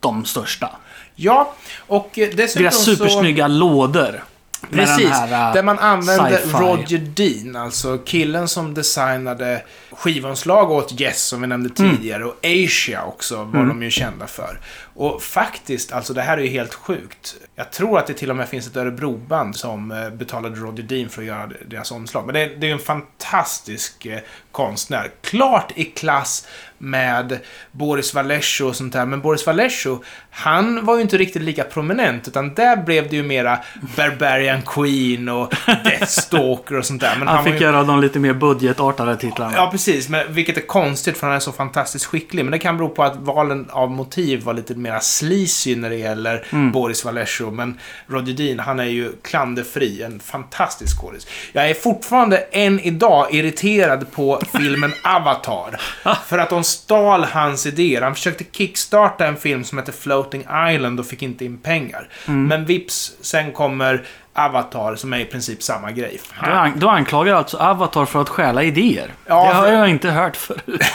[0.00, 0.70] de största.
[1.14, 2.96] Ja, och eh, dessutom Deras så...
[2.96, 4.24] supersnygga lådor.
[4.70, 6.40] Precis, här, äh, där man använde.
[6.52, 11.96] Roger Dean, alltså killen som designade skivomslag åt Yes som vi nämnde Mm.
[11.96, 14.60] tidigare och Asia också var de ju kända för.
[14.94, 17.36] Och faktiskt, alltså det här är ju helt sjukt.
[17.56, 21.08] Jag tror att det till och med finns ett Örebroband som eh, betalade Roger Dean
[21.08, 22.26] för att göra deras omslag.
[22.26, 24.18] Men det, det är ju en fantastisk eh,
[24.52, 25.10] konstnär.
[25.22, 26.46] Klart i klass
[26.82, 27.38] med
[27.72, 29.06] Boris Vallejo och sånt där.
[29.06, 32.28] Men Boris Vallejo, han var ju inte riktigt lika prominent.
[32.28, 33.58] Utan där blev det ju mera
[33.96, 35.52] Barbarian Queen och
[35.84, 37.16] Deathstalker och sånt där.
[37.18, 37.66] Men Han var fick ju...
[37.66, 39.52] göra de lite mer budgetartade titlarna.
[39.56, 40.08] Ja, precis.
[40.08, 42.44] Men, vilket är konstigt för han är så fantastiskt skicklig.
[42.44, 45.96] Men det kan bero på att valen av motiv var lite mer sleazy när det
[45.96, 47.50] gäller Boris Vallejo.
[47.50, 50.02] Men Roger Dean, han är ju klanderfri.
[50.02, 51.26] En fantastisk skådis.
[51.52, 55.80] Jag är fortfarande än idag irriterad på filmen Avatar.
[56.26, 58.02] för att de stal hans idéer.
[58.02, 62.08] Han försökte kickstarta en film som heter Floating Island och fick inte in pengar.
[62.24, 66.20] Men vips, sen kommer Avatar som är i princip samma grej.
[66.44, 69.10] Du, an- du anklagar alltså Avatar för att stjäla idéer.
[69.26, 70.82] Ja, det har för- jag inte hört förut.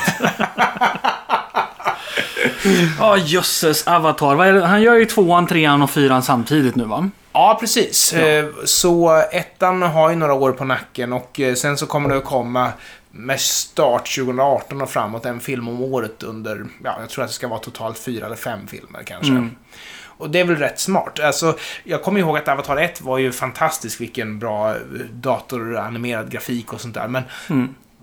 [2.99, 3.87] Ja, jösses.
[3.87, 4.61] Avatar.
[4.61, 7.09] Han gör ju tvåan, trean och fyran samtidigt nu va?
[7.33, 8.13] Ja, precis.
[8.13, 12.17] Eh, Så ettan har ju några år på nacken och eh, sen så kommer det
[12.17, 12.71] att komma
[13.17, 17.33] med start 2018 och framåt en film om året under, ja, jag tror att det
[17.33, 19.49] ska vara totalt fyra eller fem filmer kanske.
[20.17, 21.19] Och det är väl rätt smart.
[21.19, 24.75] Alltså, jag kommer ihåg att Avatar 1 var ju fantastisk, vilken bra eh,
[25.11, 27.07] datoranimerad grafik och sånt där.
[27.07, 27.23] Men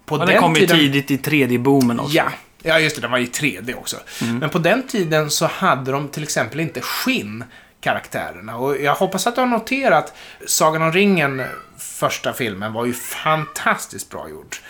[0.05, 0.79] på Och den den kom ju tiden...
[0.79, 2.17] tidigt i 3D-boomen också.
[2.17, 2.25] Ja,
[2.63, 3.97] ja just det, den var i 3D också.
[4.41, 7.45] Men på den tiden så hade de till exempel inte skinn
[7.81, 8.57] karaktärerna.
[8.57, 10.15] Och jag hoppas att du har noterat
[10.47, 11.43] Sagan om ringen,
[11.79, 14.61] första filmen, var ju fantastiskt bra gjort.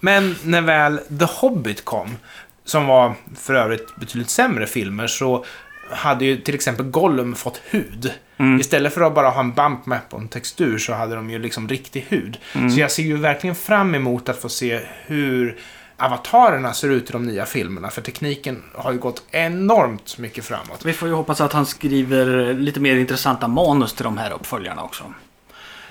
[0.00, 2.16] Men när väl The Hobbit kom,
[2.64, 5.44] som var för övrigt betydligt sämre filmer, så
[5.90, 8.12] hade ju till exempel Gollum fått hud.
[8.60, 11.38] Istället för att bara ha en bump map och en textur så hade de ju
[11.38, 12.38] liksom riktig hud.
[12.52, 15.56] Så jag ser ju verkligen fram emot att få se hur
[15.96, 17.90] avatarerna ser ut i de nya filmerna.
[17.90, 20.84] För tekniken har ju gått enormt mycket framåt.
[20.84, 24.82] Vi får ju hoppas att han skriver lite mer intressanta manus till de här uppföljarna
[24.82, 25.04] också.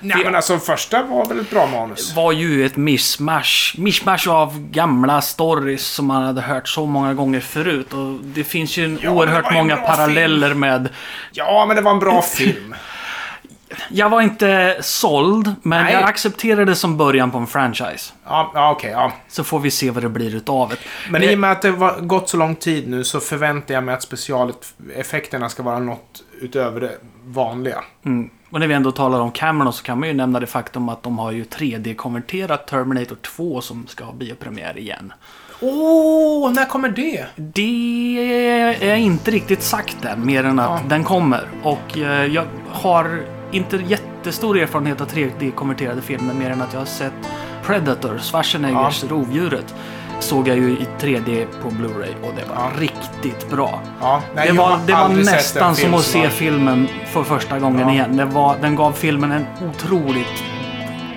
[0.00, 2.14] Nej, men alltså första var väl ett bra manus?
[2.16, 3.74] var ju ett mishmash.
[3.78, 7.92] Mishmash av gamla stories som man hade hört så många gånger förut.
[7.92, 10.88] Och det finns ju en Ja, det oerhört var ju en många bra paralleller med...
[11.32, 12.74] Ja, men det var en bra film.
[13.90, 15.92] jag var inte såld, men Nej.
[15.92, 18.12] jag accepterade det som början på en franchise.
[18.24, 19.12] Ja, ja okej, ja.
[19.28, 20.76] Så får vi se vad det blir utav det.
[21.10, 23.74] Men Det- i och med att det var gått så lång tid nu så förväntar
[23.74, 26.92] jag mig att specialeffekterna ska vara något utöver det
[27.24, 27.84] vanliga.
[28.04, 28.30] Mm.
[28.50, 31.02] Och när vi ändå talar om Cameron så kan man ju nämna det faktum att
[31.02, 35.12] de har ju 3D-konverterat Terminator 2 som ska ha biopremiär igen.
[35.60, 37.26] Åh, när kommer det?
[37.36, 40.88] Det är inte riktigt sagt än, mer än att Ja.
[40.88, 41.48] den kommer.
[41.62, 43.20] Och eh, jag har
[43.52, 47.12] inte jättestor erfarenhet av 3D-konverterade filmer, mer än att jag har sett
[47.64, 49.74] Predator, Schwarzeneggers Rovdjuret.
[50.20, 53.80] Såg jag ju i 3D på Blu-ray och det var riktigt bra.
[54.00, 57.22] Ja, nej, det jag var, har det var nästan som att se har- filmen för
[57.22, 57.94] första gången Ja.
[57.94, 58.16] igen.
[58.16, 60.42] Det var, den gav filmen en otroligt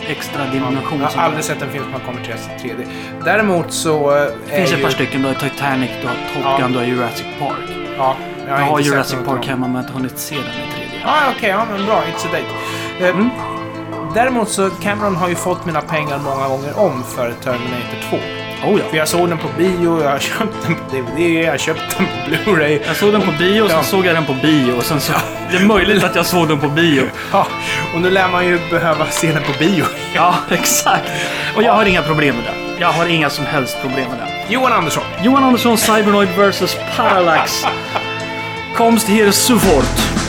[0.08, 1.00] extra dimension.
[1.02, 2.86] Jag har aldrig sett en film som har konverterats till 3D.
[3.26, 4.16] Däremot så...
[4.18, 5.22] eh, det finns är ett par ju- stycken.
[5.22, 6.58] Du har Titanic, du har Top Ja.
[6.62, 7.56] Gun, du har Jurassic Park.
[7.98, 8.16] Ja,
[8.48, 10.44] jag Jag har, har inte Jurassic Park hemma men jag har inte hunnit se den
[10.46, 10.48] i
[10.86, 11.02] 3D.
[11.04, 11.96] Ja, okej, ja men bra.
[11.96, 13.06] It's a date.
[13.10, 13.30] Eh, Mm.
[14.14, 18.18] Däremot så, Cameron har ju fått mina pengar många gånger om för Terminator 2.
[18.66, 18.86] Oh ja.
[18.90, 21.98] För jag såg den på bio, jag har köpt den på DVD, jag har köpt
[21.98, 22.80] den på Blu-ray.
[22.88, 23.84] Jag såg den på bio, och sen Ja.
[23.84, 24.72] såg jag den på bio.
[24.78, 25.14] Och sen så,
[25.52, 27.04] det är möjligt att jag såg den på bio.
[27.32, 27.48] Ja,
[27.94, 29.84] och nu lär man ju behöva se den på bio.
[30.16, 31.10] Ja, exakt.
[31.56, 32.82] Och jag har inga problem med det.
[32.82, 34.54] Jag har inga som helst problem med det.
[34.54, 35.04] Johan Andersson.
[35.24, 37.66] Johan Andersson, Cybernoid vs Parallax.
[38.78, 39.86] Komst hier sofort.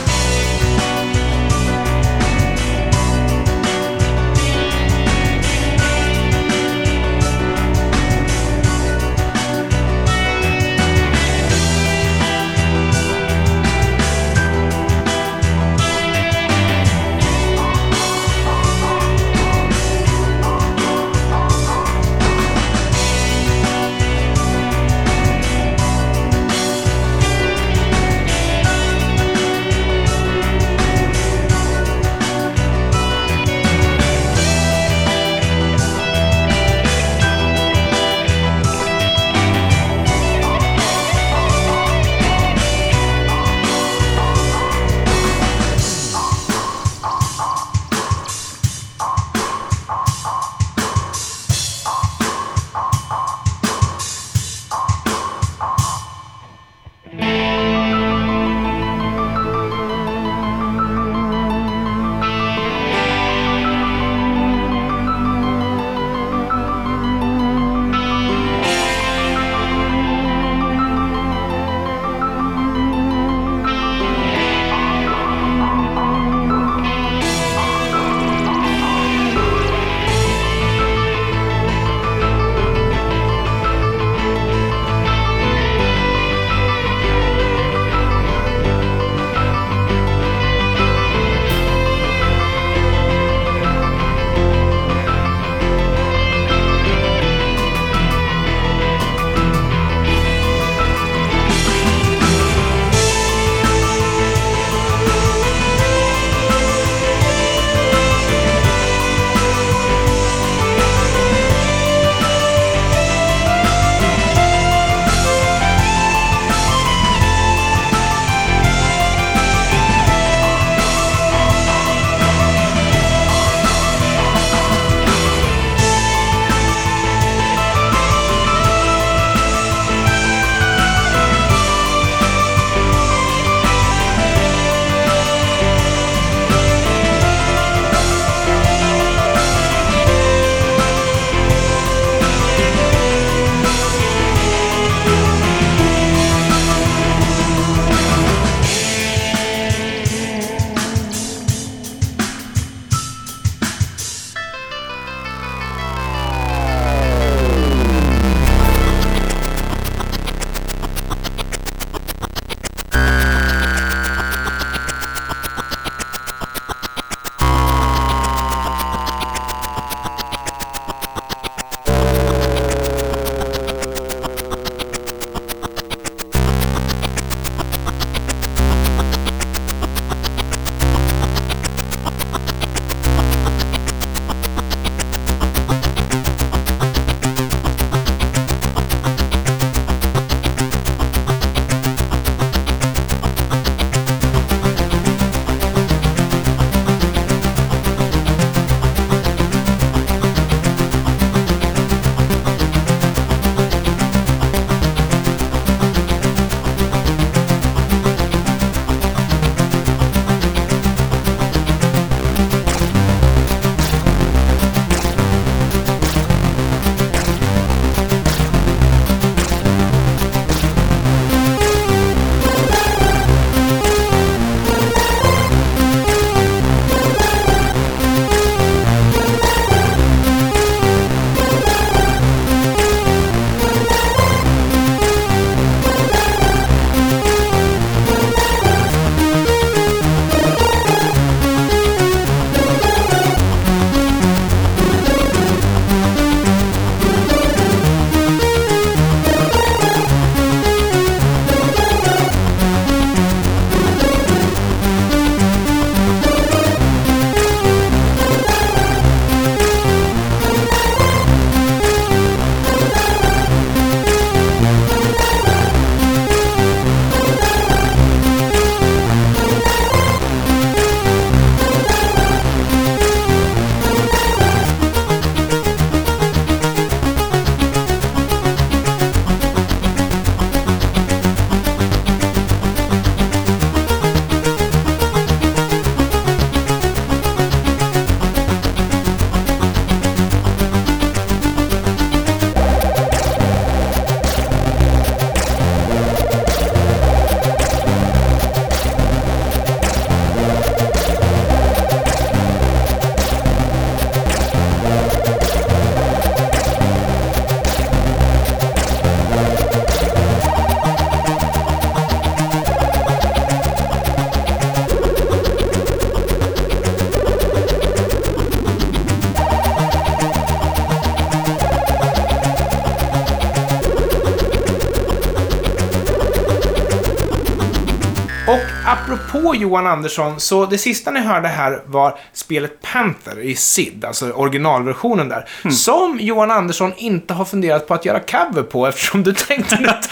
[329.55, 335.29] Johan Andersson, så det sista ni hörde här var spelet Panther i SID, alltså originalversionen
[335.29, 335.69] där.
[335.69, 340.09] Som Johan Andersson inte har funderat på att göra cover på eftersom du tänkte att...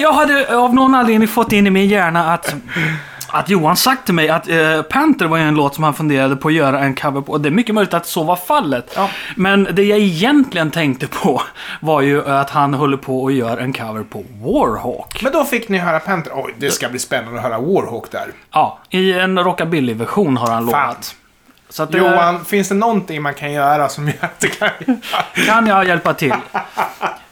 [0.00, 2.54] Jag hade av någon anledning fått in i min hjärna att,
[3.32, 6.36] att Johan sagt till mig att eh, Panther var ju en låt som han funderade
[6.36, 7.32] på att göra en cover på.
[7.32, 8.92] Och det är mycket möjligt att så var fallet.
[8.96, 9.10] Ja.
[9.36, 11.42] Men det jag egentligen tänkte på
[11.80, 15.22] var ju att han håller på att göra en cover på Warhawk.
[15.22, 16.32] Men då fick ni höra Panther.
[16.34, 18.26] Oj, det ska bli spännande att höra Warhawk där.
[18.52, 20.66] Ja, i en rockabilly-version har han Fan.
[20.66, 21.16] lovat.
[21.68, 24.70] Så att, eh, Johan, finns det någonting man kan göra som gör att det kan...
[25.46, 26.34] Kan jag hjälpa till?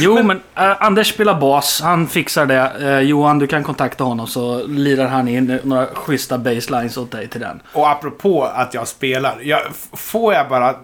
[0.00, 1.80] Jo, men, eh, Anders spelar bas.
[1.80, 2.72] Han fixar det.
[2.80, 7.28] Eh, Johan, du kan kontakta honom så lirar han in några schyssta baselines åt dig
[7.28, 7.62] till den.
[7.72, 9.38] Och apropå att jag spelar.
[9.42, 9.60] Jag,
[9.92, 10.74] får jag bara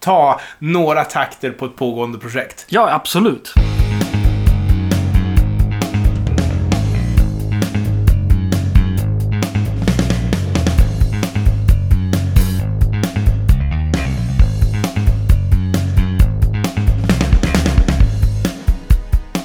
[0.00, 2.64] ta några takter på ett pågående projekt?
[2.68, 3.54] Ja, absolut.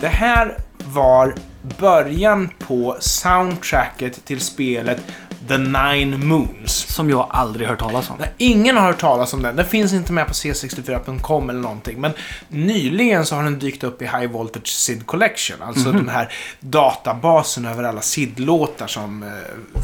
[0.03, 1.33] Det här var
[1.79, 5.01] början på soundtracket till spelet
[5.47, 6.73] The Nine Moons.
[6.73, 8.15] Som jag aldrig hört talas om.
[8.19, 9.55] Nej, Ingen har hört talas om den.
[9.55, 12.01] Den finns inte med på c64.com eller någonting.
[12.01, 12.11] Men
[12.47, 15.61] nyligen så har den dykt upp i High Voltage SID Collection.
[15.61, 19.29] Alltså den här databasen över alla SID-låtar som eh,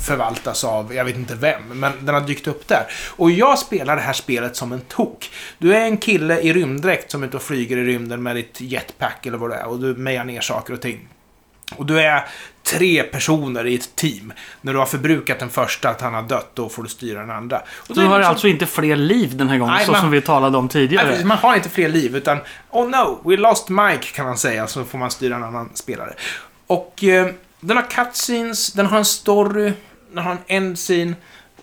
[0.08, 2.84] förvaltas av, jag vet inte vem, men den har dykt upp där.
[3.16, 5.30] Och jag spelar det här spelet som en tok.
[5.58, 8.62] Du är en kille i rymddräkt som är ute och flyger i rymden med ditt
[8.62, 9.68] jetpack eller vad det är.
[9.68, 11.08] Och du mejar ner saker och ting.
[11.76, 12.26] Och du är
[12.64, 14.34] tre personer i ett team.
[14.62, 17.32] När du har förbrukat den första, att han har dött, då får du styra den
[17.32, 17.62] andra.
[17.90, 20.12] Och Du har liksom- alltså inte fler liv den här gången, Nej, så man- som
[20.12, 21.08] vi talade om Nej, tidigare.
[21.10, 21.26] precis.
[21.26, 22.38] man har inte fler liv, utan
[22.70, 26.14] Oh no, we lost Mike kan man säga, så får man styra en annan spelare.
[26.68, 27.28] Och eh,
[27.60, 29.74] den har cutscenes, den har en story,
[30.14, 31.14] den har en endscene.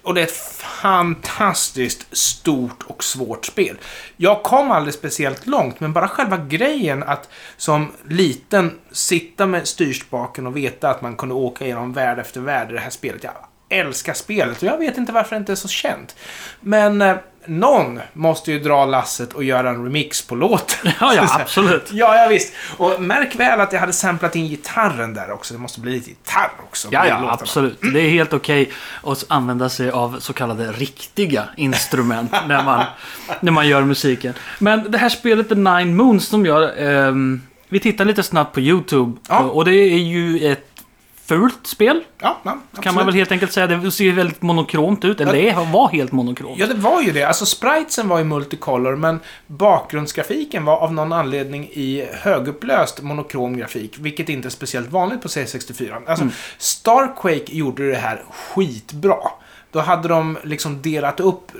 [0.06, 0.36] Och det är ett
[0.82, 3.76] fantastiskt stort och svårt spel.
[4.16, 10.46] Jag kom aldrig speciellt långt, men bara själva grejen att som liten sitta med styrspaken
[10.46, 13.24] och veta att man kunde åka genom värld efter värld i det här spelet.
[13.24, 13.32] Jag
[13.68, 16.16] älskar spelet och jag vet inte varför det inte är så känt.
[16.60, 17.16] Men eh,
[17.48, 20.92] någon måste ju dra lasset och göra en remix på låten.
[21.00, 21.88] Ja, ja, absolut.
[21.92, 22.52] Ja, ja, visst.
[22.76, 25.54] Och märk väl att jag hade samplat in gitarren där också.
[25.54, 26.88] Det måste bli lite gitarr också.
[26.90, 27.78] Ja, ja, absolut.
[27.92, 28.70] Det är helt okej
[29.02, 32.84] att använda sig av så kallade riktiga instrument när man,
[33.40, 34.34] när man gör musiken.
[34.58, 36.70] Men det här spelet The Nine Moons som jag...
[36.78, 39.12] ehm, vi tittar lite snabbt på YouTube.
[39.28, 39.38] Ja.
[39.38, 40.75] Och det är ju ett
[41.28, 42.04] fult spel.
[42.18, 42.58] Ja, ja.
[42.82, 43.66] Kan man väl helt enkelt säga.
[43.66, 45.20] Det ser väldigt monokromt ut.
[45.20, 46.58] Eller det var helt monokromt.
[46.58, 47.22] Ja, det var ju det.
[47.24, 53.98] Alltså, spritesen var i multicolor, men bakgrundsgrafiken var av någon anledning i högupplöst monokrom grafik,
[53.98, 55.94] vilket inte är speciellt vanligt på C64.
[56.06, 56.34] Alltså, Mm.
[56.58, 59.16] Starquake gjorde det här skitbra.
[59.76, 61.52] Då hade de liksom delat upp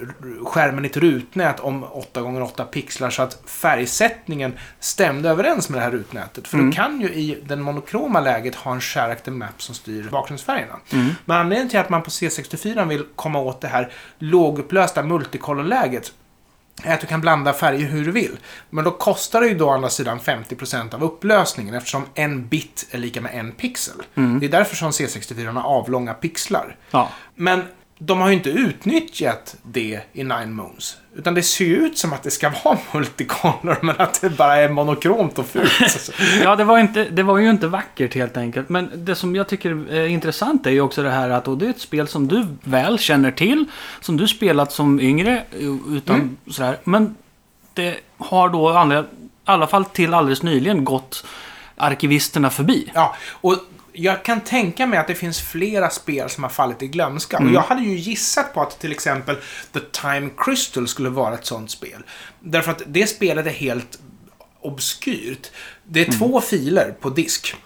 [0.45, 5.91] skärmen i ett rutnät om 8x8 pixlar så att färgsättningen stämde överens med det här
[5.91, 6.49] rutnätet.
[6.49, 6.71] För Mm.
[6.71, 10.75] du kan ju i den monokroma läget ha en character map som styr bakgrundsfärgerna.
[10.93, 11.11] Mm.
[11.25, 16.13] Men anledningen till att man på C64 vill komma åt det här lågupplösta multicolor-läget
[16.83, 18.37] är att du kan blanda färger hur du vill.
[18.71, 22.87] Men då kostar det ju då å andra sidan 50% av upplösningen eftersom en bit
[22.91, 23.95] är lika med en pixel.
[24.15, 26.77] Det är därför som C64 har avlånga pixlar.
[26.91, 27.09] Ja.
[27.35, 27.63] Men
[27.99, 30.97] de har ju inte utnyttjat det i Nine Moons.
[31.17, 34.57] Utan det ser ju ut som att det ska vara multicolor, men att det bara
[34.57, 36.11] är monokromt och fult.
[36.43, 38.69] Ja, det var, inte, det var ju inte vackert helt enkelt.
[38.69, 41.67] Men det som jag tycker är intressant är ju också det här att och det
[41.67, 43.65] är ett spel som du väl känner till.
[44.01, 45.43] Som du spelat som yngre.
[45.89, 46.37] Utan Mm.
[46.51, 46.79] sådär.
[46.85, 47.17] Men
[47.75, 49.05] det har då i
[49.45, 51.25] alla fall till alldeles nyligen gått
[51.77, 52.91] arkivisterna förbi.
[52.95, 53.57] Ja, och
[53.99, 57.39] jag kan tänka mig att det finns flera spel som har fallit i glömska.
[57.39, 59.37] Och jag hade ju gissat på att till exempel
[59.73, 62.03] The Time Crystal skulle vara ett sånt spel.
[62.41, 63.99] Därför att det spelet är helt
[64.61, 65.51] obskyrt.
[65.85, 67.57] Det är två filer på disk.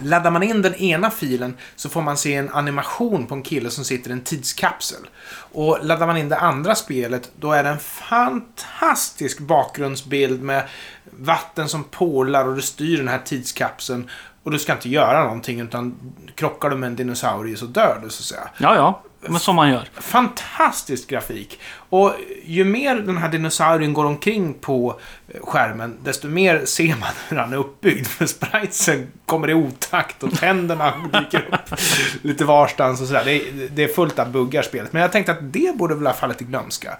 [0.00, 3.70] Laddar man in den ena filen så får man se en animation på en kille
[3.70, 5.08] som sitter i en tidskapsel.
[5.52, 10.68] Och laddar man in det andra spelet då är det en fantastisk bakgrundsbild med
[11.10, 14.10] vatten som porlar och du styr den här tidskapseln.
[14.46, 15.94] Och du ska inte göra någonting utan
[16.34, 18.48] krockar du med en dinosaurie så dör du så att säga.
[18.58, 19.02] Ja, ja.
[19.20, 19.88] Men som man gör.
[19.94, 21.60] Fantastisk grafik.
[21.88, 27.08] Och ju mer den här dinosaurien går omkring på eh, skärmen, desto mer ser man
[27.28, 28.06] hur han är uppbyggd.
[28.06, 31.80] För spritesen kommer i otakt och tänderna dyker upp
[32.22, 33.22] lite varstans och sådär.
[33.24, 34.92] Det är, det är fullt av buggar spelet.
[34.92, 36.98] Men jag tänkte att det borde väl ha fallit i glömska.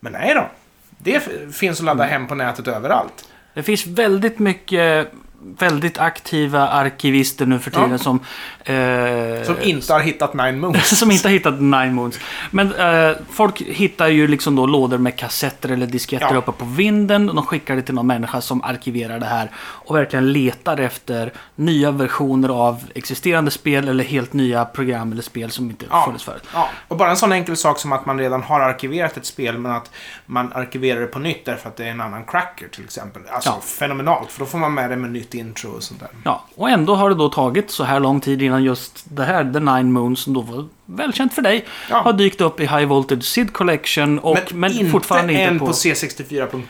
[0.00, 0.50] Men nej då.
[0.98, 1.20] Det
[1.54, 3.28] finns att ladda hem på nätet överallt.
[3.54, 7.98] Det finns väldigt mycket väldigt aktiva arkivister nu för tiden Ja.
[7.98, 8.20] som...
[8.64, 10.98] Eh, Som inte har hittat Nine Moons.
[10.98, 12.18] som inte har hittat Nine Moons.
[12.50, 16.36] Men eh, folk hittar ju liksom då lådor med kassetter eller disketter Ja.
[16.36, 17.28] uppe på vinden.
[17.28, 19.50] Och de skickar det till någon människa som arkiverar det här.
[19.56, 25.50] Och verkligen letar efter nya versioner av existerande spel eller helt nya program eller spel
[25.50, 26.04] som inte Ja.
[26.06, 26.42] funnits förut.
[26.54, 29.58] Ja, och bara en sån enkel sak som att man redan har arkiverat ett spel
[29.58, 29.90] men att
[30.26, 33.22] man arkiverar det på nytt därför att det är en annan cracker till exempel.
[33.30, 36.08] Alltså fenomenalt, för då får man med det med nytt intro och sånt där.
[36.24, 39.52] Ja, och ändå har det då tagit så här lång tid innan just det här,
[39.52, 41.96] The Nine Moons, som då var välkänt för dig, Ja.
[42.02, 45.66] har dykt upp i High Voltage Sid Collection och men, inte fortfarande inte än på...
[45.66, 46.62] på, c64.com.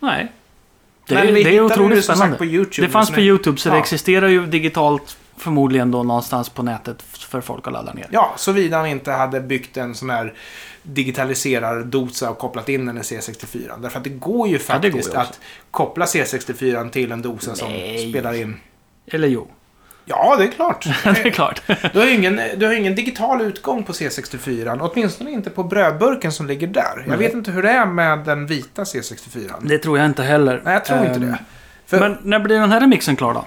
[0.00, 0.32] Nej.
[1.08, 2.36] Det, Men vi det är otroligt det spännande.
[2.36, 2.86] på YouTube.
[2.86, 3.80] det fanns på YouTube så det Ja.
[3.82, 8.06] existerar ju digitalt förmodligen då någonstans på nätet för folk att ladda ner.
[8.10, 10.32] Ja, såvida han inte hade byggt en sån här
[10.82, 13.80] digitaliserar-dosa och kopplat in den i C64.
[13.82, 17.22] Därför att det går ju Ja, det går faktiskt ju att koppla C64 till en
[17.22, 18.10] dosa som Nej.
[18.10, 18.56] spelar in.
[19.06, 19.48] Eller jo,
[20.04, 20.84] Ja, det är klart.
[21.04, 21.62] det är klart.
[21.92, 24.78] Du har ingen, du har ingen digital utgång på C64.
[24.92, 26.82] Åtminstone inte på brödburken som ligger där.
[26.96, 27.18] Jag Nej.
[27.18, 29.52] vet inte hur det är med den vita C64.
[29.62, 30.60] Det tror jag inte heller.
[30.64, 31.38] Nej, jag tror inte Ehm, det.
[31.86, 33.44] För, Men när blir den här remixen klar då?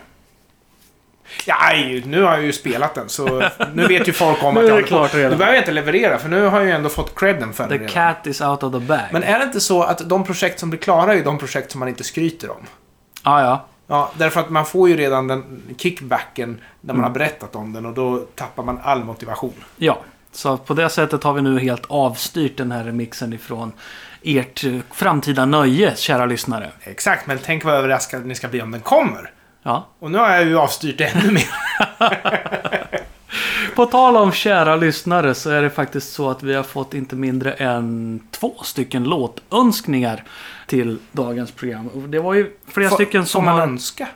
[1.46, 1.58] Ja,
[2.06, 4.88] nu har jag ju spelat den, så nu vet ju folk om att jag håller
[4.88, 5.18] på.
[5.18, 7.80] Nu behöver jag inte leverera, för nu har jag ju ändå fått credden för den
[7.80, 9.00] The cat is out of the bag.
[9.12, 11.72] Men är det inte så att de projekt som blir klara är ju de projekt
[11.72, 12.58] som man inte skryter om?
[13.24, 13.66] Ja, ja.
[13.88, 17.04] Ja, därför att man får ju redan den kickbacken när man Mm.
[17.04, 19.54] har berättat om den och då tappar man all motivation.
[19.78, 20.02] Ja,
[20.32, 23.72] så på det sättet har vi nu helt avstyrt den här remixen ifrån
[24.24, 24.64] ert
[24.94, 26.70] framtida nöje, kära lyssnare.
[26.82, 29.32] Exakt, men tänk vad överraskade ni ska bli om den kommer.
[29.66, 29.88] Ja.
[30.00, 31.48] Och nu har jag ju avstyrt ännu mer.
[33.76, 37.16] På tal om kära lyssnare så är det faktiskt så att vi har fått inte
[37.16, 40.24] mindre än två stycken låtönskningar
[40.68, 41.90] till dagens program.
[42.08, 43.62] Det var ju flera Får- stycken får som man har...
[43.62, 44.08] önska.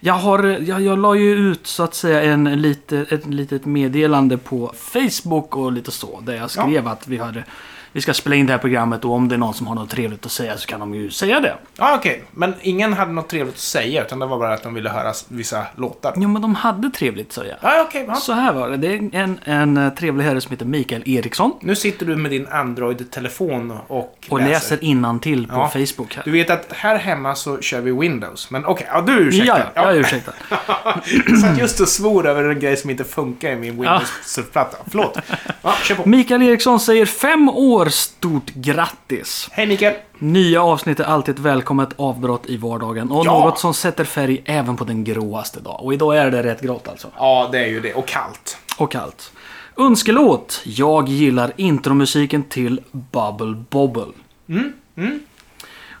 [0.00, 4.38] Jag, har, jag, jag la ju ut så att säga en lite, ett litet meddelande
[4.38, 6.20] på Facebook och lite så.
[6.20, 7.44] Där jag skrev att vi, hade,
[7.92, 9.90] vi ska spela in det här programmet och om det är någon som har något
[9.90, 11.54] trevligt att säga så kan de ju säga det.
[11.76, 12.24] Ja, okej.
[12.32, 15.12] Men ingen hade något trevligt att säga, utan det var bara att de ville höra
[15.28, 16.12] vissa låtar.
[16.16, 17.72] Jo men de hade trevligt säger jag.
[17.72, 18.04] Ja, okej.
[18.08, 18.14] ja.
[18.14, 18.76] Så här var det.
[18.76, 21.52] Det är en, en eh, trevlig herre som heter Mikael Eriksson.
[21.60, 25.68] Nu sitter du med din Android-telefon och, Och läser innantill på Ja.
[25.68, 26.22] Facebook här.
[26.24, 28.50] Du vet att här hemma så kör vi Windows.
[28.50, 29.58] Men okej, ja, du är ursäktad.
[29.58, 30.32] Ja, ja, jag är ursäktad.
[31.40, 34.76] Så att just och svor över en grej som inte funkar i min Windows-surfplatta.
[34.90, 35.18] Förlåt.
[35.62, 36.08] Ja, kör på.
[36.08, 39.48] Mikael Eriksson säger fem år stort grattis.
[39.52, 39.94] Hej Mikael.
[40.18, 43.10] Nya avsnitt är alltid ett välkommet avbrott i vardagen.
[43.10, 43.44] Och Ja.
[43.44, 45.80] något som sätter färg även på den gråaste dag.
[45.84, 47.08] Och idag är det rätt grått alltså.
[47.16, 47.94] Ja, det är ju det.
[47.94, 48.58] Och kallt.
[48.78, 49.32] Och kallt.
[49.76, 50.60] Önskelåt.
[50.64, 54.12] Jag gillar intromusiken till Bubble Bobble.
[54.48, 55.20] Mm, mm.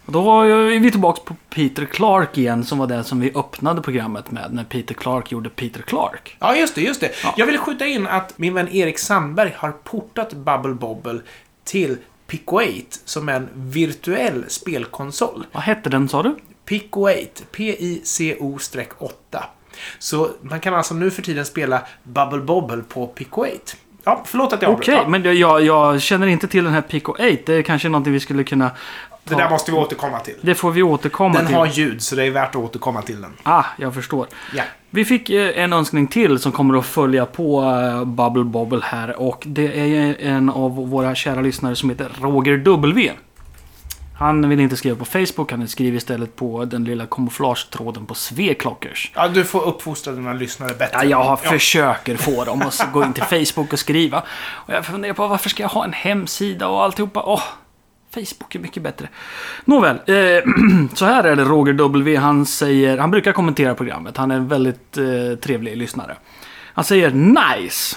[0.06, 3.82] Och då är vi tillbaka på Peter Clark igen som var den som vi öppnade
[3.82, 4.54] programmet med.
[4.54, 6.36] När Peter Clark gjorde Peter Clark.
[6.38, 7.10] Ja, just det, just det.
[7.24, 7.34] Ja.
[7.36, 11.20] Jag vill skjuta in att min vän Erik Sandberg har portat Bubble Bobble
[11.70, 11.96] till
[12.26, 12.68] Pico 8
[13.04, 15.46] som är en virtuell spelkonsol.
[15.52, 16.36] Vad hette den sa du?
[16.64, 17.18] Pico 8,
[17.52, 19.42] P-I-C-O-8.
[19.98, 23.58] Så man kan alltså nu för tiden spela Bubble Bobble på Pico 8.
[24.04, 25.04] Ja, förlåt att jag Okej, avbröt.
[25.04, 27.22] Ja, men jag, jag, jag känner inte till den här Pico 8.
[27.46, 28.70] Det är kanske någonting vi skulle kunna...
[29.36, 30.34] Det där måste vi återkomma till.
[30.40, 31.56] Det får vi återkomma Den till.
[31.56, 33.32] har ljud, så det är värt att återkomma till den.
[33.42, 34.26] Ah, jag förstår.
[34.54, 34.62] Ja.
[34.90, 39.20] Vi fick eh, en önskning till som kommer att följa på eh, Bubble Bobble här.
[39.20, 43.12] Och det är en av våra kära lyssnare som heter Roger W.
[44.18, 49.12] Han vill inte skriva på Facebook, han skriver istället på den lilla kamouflagetråden på Sveklockers.
[49.14, 50.98] ja, du får uppfostra dina lyssnare bättre.
[50.98, 54.22] Ja, jag har försöker få dem att gå in till Facebook och skriva.
[54.50, 57.22] Och jag funderar på varför ska jag ha en hemsida och alltihopa.
[57.26, 57.42] Åh,
[58.14, 59.08] Facebook är mycket bättre.
[59.64, 60.44] Nåväl, eh,
[60.94, 62.16] så här är det Roger W.
[62.16, 64.16] Han säger, han brukar kommentera programmet.
[64.16, 66.16] Han är en väldigt eh, trevlig lyssnare.
[66.74, 67.96] Han säger nice.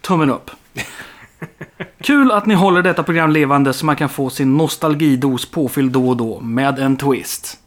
[0.00, 0.50] Tummen upp.
[2.00, 6.08] Kul att ni håller detta program levande så man kan få sin nostalgidos påfylld då
[6.08, 7.58] och då med en twist.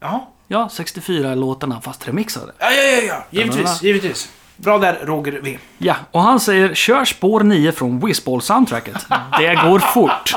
[0.00, 0.34] Ja.
[0.50, 2.52] Ja, 64-låtarna fast remixade.
[2.58, 3.24] Ja, ja, ja, ja.
[3.30, 4.30] Givetvis, givetvis.
[4.60, 5.58] Bra där, Roger V.
[5.78, 9.06] Ja, och han säger kör spår 9 från Whizball-soundtracket.
[9.38, 10.34] Det går fort.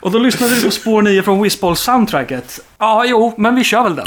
[0.00, 2.60] Och då lyssnade vi på spår 9 från Whizball-soundtracket.
[2.78, 4.04] Ja, jo, men vi kör väl den.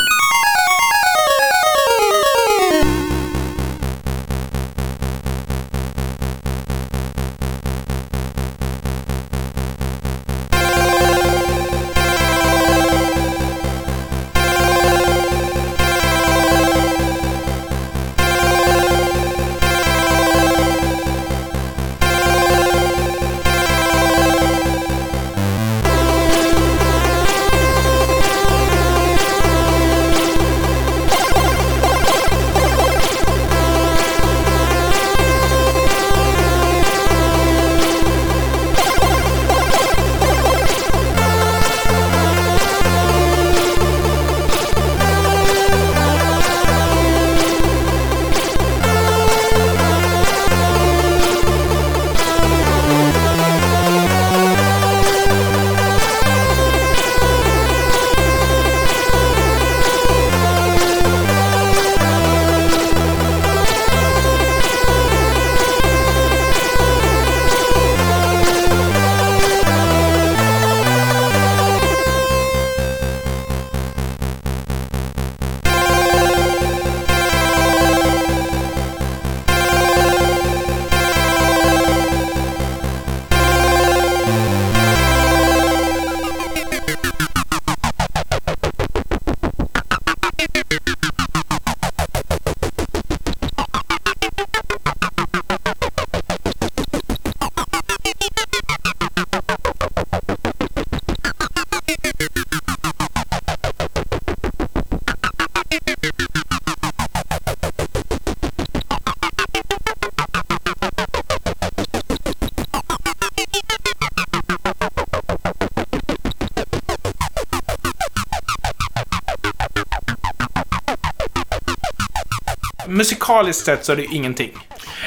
[123.44, 124.52] Musikaliskt sett så är det ingenting.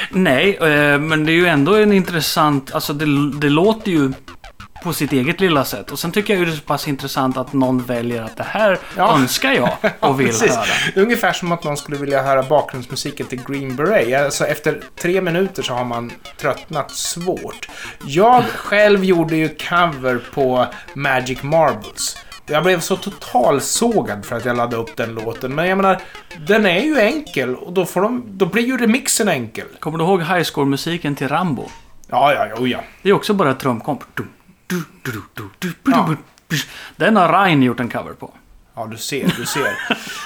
[0.09, 2.71] Nej, eh, men det är ju ändå en intressant...
[2.75, 3.05] Alltså det,
[3.39, 4.11] det låter ju
[4.83, 5.91] på sitt eget lilla sätt.
[5.91, 8.43] Och sen tycker jag ju det är så pass intressant att någon väljer att det
[8.43, 9.15] här Ja.
[9.15, 9.69] önskar jag
[9.99, 10.55] och vill Precis.
[10.55, 10.65] höra.
[10.95, 14.25] Ungefär som att någon skulle vilja höra bakgrundsmusiken till Green Beret.
[14.25, 17.69] Alltså efter tre minuter så har man tröttnat svårt.
[18.05, 22.10] Jag själv gjorde ju cover på Magic Marbles.
[22.51, 25.55] Jag blev så totalsågad för att jag laddade upp den låten.
[25.55, 26.01] Men jag menar,
[26.47, 29.65] den är ju enkel och då, får de, då blir ju remixen enkel.
[29.79, 31.69] Kommer du ihåg High Score-musiken till Rambo?
[32.07, 32.79] Ja, ja, ja, oh ja.
[33.01, 34.03] Det är också bara ett trumkomp.
[35.85, 36.15] Ja.
[36.95, 38.33] Den har Ryan gjort en cover på.
[38.75, 39.77] Ja, du ser, du ser.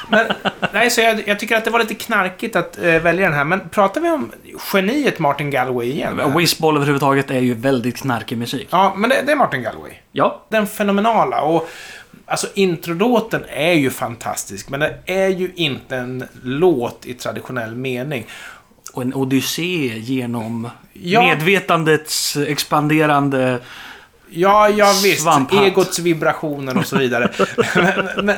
[0.09, 0.28] Men,
[0.73, 3.43] nej, så jag, jag tycker att det var lite knarkigt att eh, välja den här.
[3.43, 4.32] Men pratar vi om
[4.73, 6.38] geniet Martin Galway igen?
[6.38, 8.67] Whizball överhuvudtaget är ju väldigt knarkig musik.
[8.71, 9.91] Ja, men det, det är Martin Galway.
[10.11, 11.69] Ja, Den fenomenala och
[12.26, 18.26] alltså introlåten är ju fantastisk men det är ju inte en låt i traditionell mening.
[18.93, 21.21] och en odyssé genom Ja.
[21.21, 23.59] medvetandets expanderande...
[24.30, 25.21] Ja, ja visst.
[25.21, 25.63] Svamphatt.
[25.63, 27.32] Egots vibrationer och så vidare.
[27.76, 28.36] men, men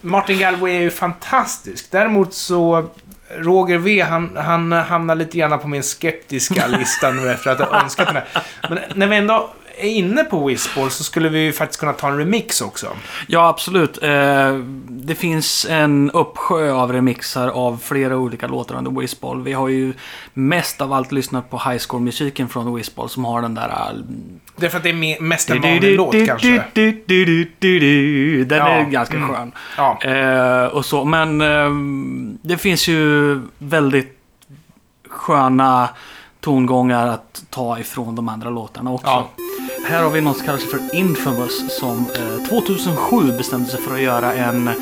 [0.00, 1.86] Martin Galway är ju fantastisk.
[1.90, 2.88] Däremot så
[3.36, 7.82] Roger V, han, han hamnar lite grann på min skeptiska lista nu efter att ha
[7.82, 8.42] önskat den här.
[8.68, 12.08] Men när vi ändå är inne på Whizball så skulle vi ju faktiskt kunna ta
[12.08, 12.86] en remix också.
[13.26, 14.02] Ja, absolut.
[14.02, 14.54] Eh,
[14.88, 19.42] det finns en uppsjö av remixar av flera olika låtar under Whizball.
[19.42, 19.92] Vi har ju
[20.34, 23.68] mest av allt lyssnat på High Score-musiken från Whizball som har den där...
[23.68, 24.00] äh,
[24.56, 26.64] Därför att det är me- mest en vanlig låt kanske.
[28.44, 29.28] Den Ja, är ganska mm.
[29.28, 29.52] skön.
[29.76, 29.98] Ja.
[30.02, 31.04] Eh, och så.
[31.04, 31.70] Men eh,
[32.42, 34.18] det finns ju väldigt
[35.08, 35.88] sköna
[36.44, 39.06] tongångar att ta ifrån de andra låtarna också.
[39.06, 39.28] Ja.
[39.86, 44.00] Här har vi något som kallas för Infamous som eh, 2007 bestämde sig för att
[44.00, 44.74] göra en eh,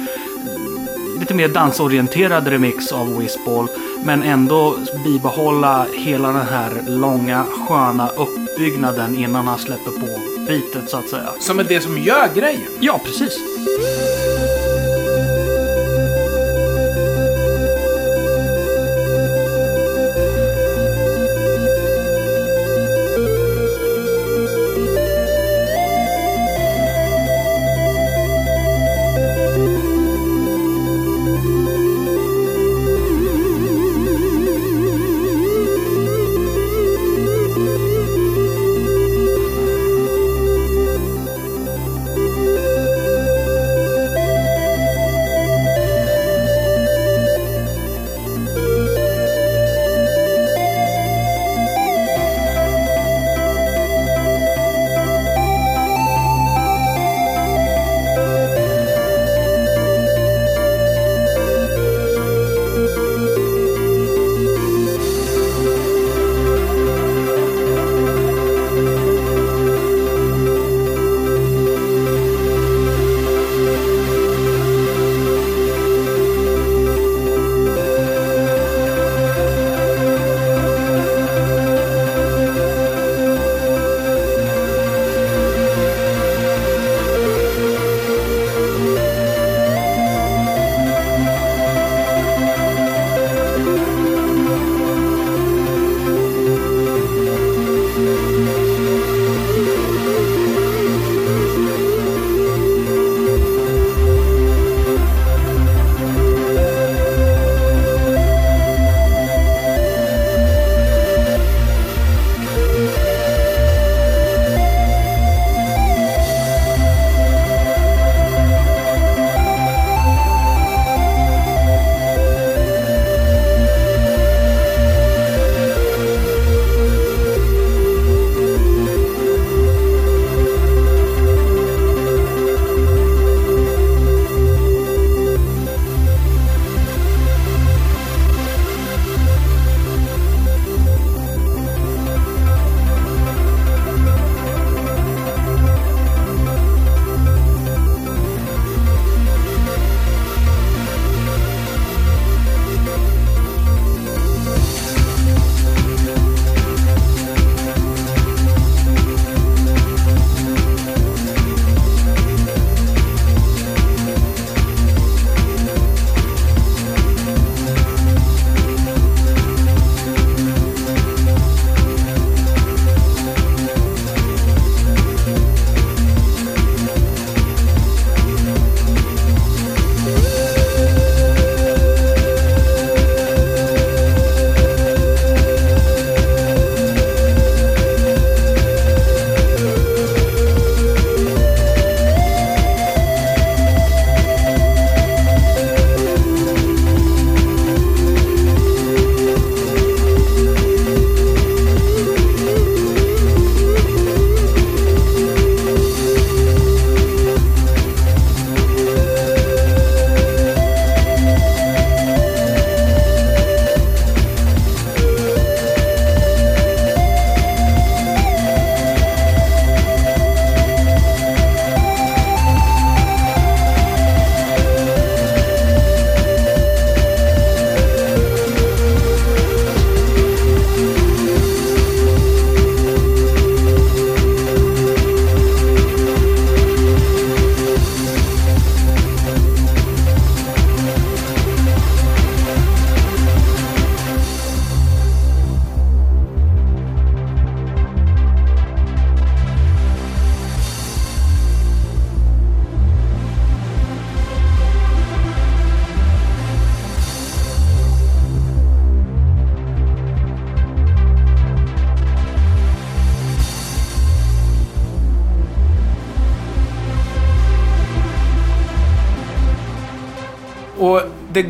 [1.20, 3.68] lite mer dansorienterad remix av Whizball.
[4.04, 10.96] Men ändå bibehålla hela den här långa sköna uppbyggnaden innan han släpper på bitet så
[10.96, 11.28] att säga.
[11.40, 12.70] Som är det som gör grejen.
[12.80, 13.38] Ja, precis.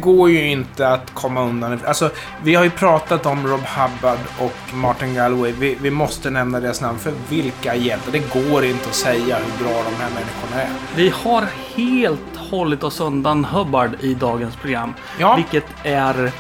[0.03, 1.81] Går ju inte att komma undan.
[1.87, 2.11] Alltså,
[2.43, 5.53] vi har ju pratat om Rob Hubbard och Martin Galway.
[5.53, 8.13] Vi, vi måste nämna deras namn, för vilka hjältar.
[8.13, 10.69] Det går inte att säga hur bra de här människorna är.
[10.97, 11.45] Vi har
[11.75, 14.95] helt hållit oss undan Hubbard i dagens program.
[15.19, 15.37] Ja.
[15.37, 16.33] Vilket är...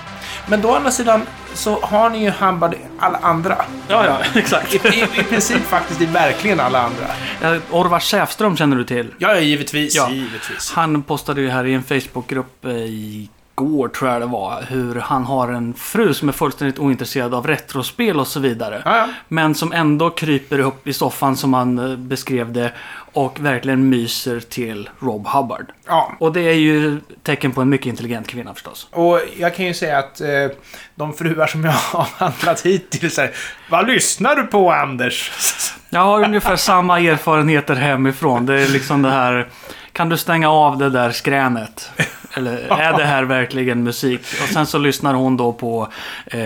[0.49, 1.23] Men då å andra sidan
[1.55, 3.65] så har ni ju Hubbard i alla andra.
[3.89, 4.75] Ja, ja, exakt.
[4.75, 7.61] I, i, I princip faktiskt i verkligen alla andra.
[7.71, 9.15] Orvar Säfström känner du till?
[9.19, 9.97] Ja, givetvis.
[9.97, 10.11] Ja.
[10.11, 10.73] givetvis.
[10.73, 12.73] Han postade ju här i en Facebookgrupp eh,
[13.67, 17.47] igår, tror jag det var, hur han har en fru som är fullständigt ointresserad av
[17.47, 18.83] retrospel och så vidare.
[18.85, 19.09] Ja, ja.
[19.29, 22.73] Men som ändå kryper upp i soffan som han eh, beskrev det
[23.15, 25.67] och verkligen myser till Rob Hubbard.
[25.87, 26.13] ja.
[26.21, 28.89] Och det är ju tecken på en mycket intelligent kvinna förstås.
[28.91, 30.29] Och jag kan ju säga att eh,
[30.95, 33.31] de fruar som jag har handlat hittills är
[33.71, 35.31] Vad lyssnar du på Anders?
[35.91, 38.47] Jag har ungefär samma erfarenheter hemifrån.
[38.47, 39.49] Det är liksom det här...
[39.93, 41.91] Kan du stänga av det där skränet?
[42.35, 44.21] Eller är det här verkligen musik?
[44.43, 45.89] Och sen så lyssnar hon då på
[46.27, 46.41] eh,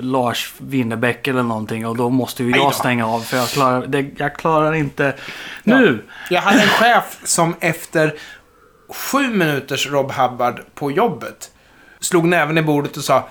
[0.00, 1.86] Lars Winnerbäck eller någonting.
[1.86, 5.14] Och då måste ju jag stänga av för jag klarar, det, jag klarar inte...
[5.62, 6.04] Nu!
[6.30, 8.14] Jag hade en chef som efter
[8.88, 11.50] sju minuters Rob Hubbard på jobbet
[12.00, 13.28] slog näven i bordet och sa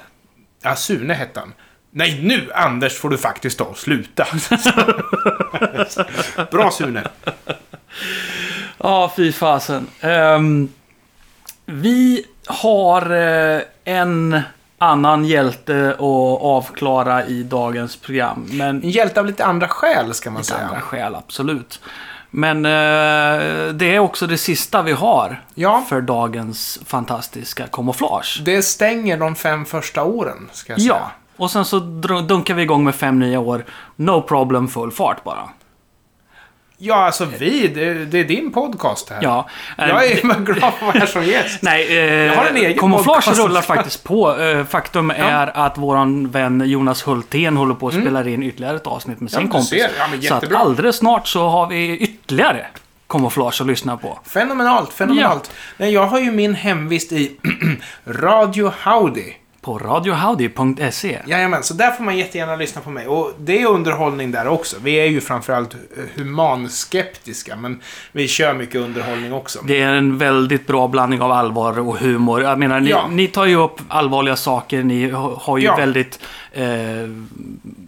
[0.64, 1.54] Ja, Sune hette han.
[1.92, 4.28] Nej, nu Anders får du faktiskt ta och sluta.
[6.52, 7.04] Bra Sune.
[8.78, 9.88] Ja, fy fasen.
[10.02, 10.70] Ehm,
[11.74, 13.12] vi har
[13.56, 14.42] eh, en
[14.78, 18.48] annan hjälte att avklara i dagens program.
[18.52, 20.66] Men En hjälte av lite andra skäl, ska man Lite säga.
[20.68, 21.80] andra skäl, absolut.
[22.30, 25.84] Men eh, det är också det sista vi har Ja.
[25.90, 28.42] för dagens fantastiska kamouflage.
[28.46, 30.94] Det stänger de fem första åren, ska jag säga.
[30.94, 33.66] Ja, och sen så dunkar vi igång med fem nya år.
[33.96, 35.50] No problem, full fart bara.
[36.86, 39.20] Ja, alltså vi, det, det är din podcast här.
[39.22, 39.50] Ja.
[39.78, 40.26] eh, Jag är
[40.64, 41.60] att vara här som gäst.
[41.62, 41.94] Nej,
[42.26, 43.40] Jag har en eh, egen kamouflage podcast.
[43.42, 44.40] rullar faktiskt på.
[44.40, 48.88] Eh, faktum är att våran vän Jonas Hultén håller på att spela in ytterligare ett
[48.88, 49.52] avsnitt med sin Mm.
[49.52, 49.86] du kompis.
[50.00, 52.66] Ja, men så att alldeles snart så har vi ytterligare
[53.10, 54.20] kamouflage att lyssna på.
[54.26, 55.52] Fenomenalt, fenomenalt.
[55.78, 57.32] Nej, jag har ju min hemvist i
[58.06, 59.34] Radio Howdy.
[59.64, 61.20] På radiohowdy.se.
[61.28, 63.08] Jajamän, så där får man jättegärna lyssna på mig.
[63.08, 64.76] Och det är underhållning där också.
[64.84, 65.80] Vi är ju framförallt eh,
[66.16, 67.80] humanskeptiska, men
[68.12, 69.60] vi kör mycket underhållning också.
[69.68, 72.42] Det är en väldigt bra blandning av allvar och humor.
[72.42, 73.08] Jag menar, ni, Ja.
[73.12, 74.84] ni tar ju upp allvarliga saker.
[74.84, 75.76] Ni ha- har ju Ja.
[75.76, 76.20] väldigt,
[76.52, 76.64] eh,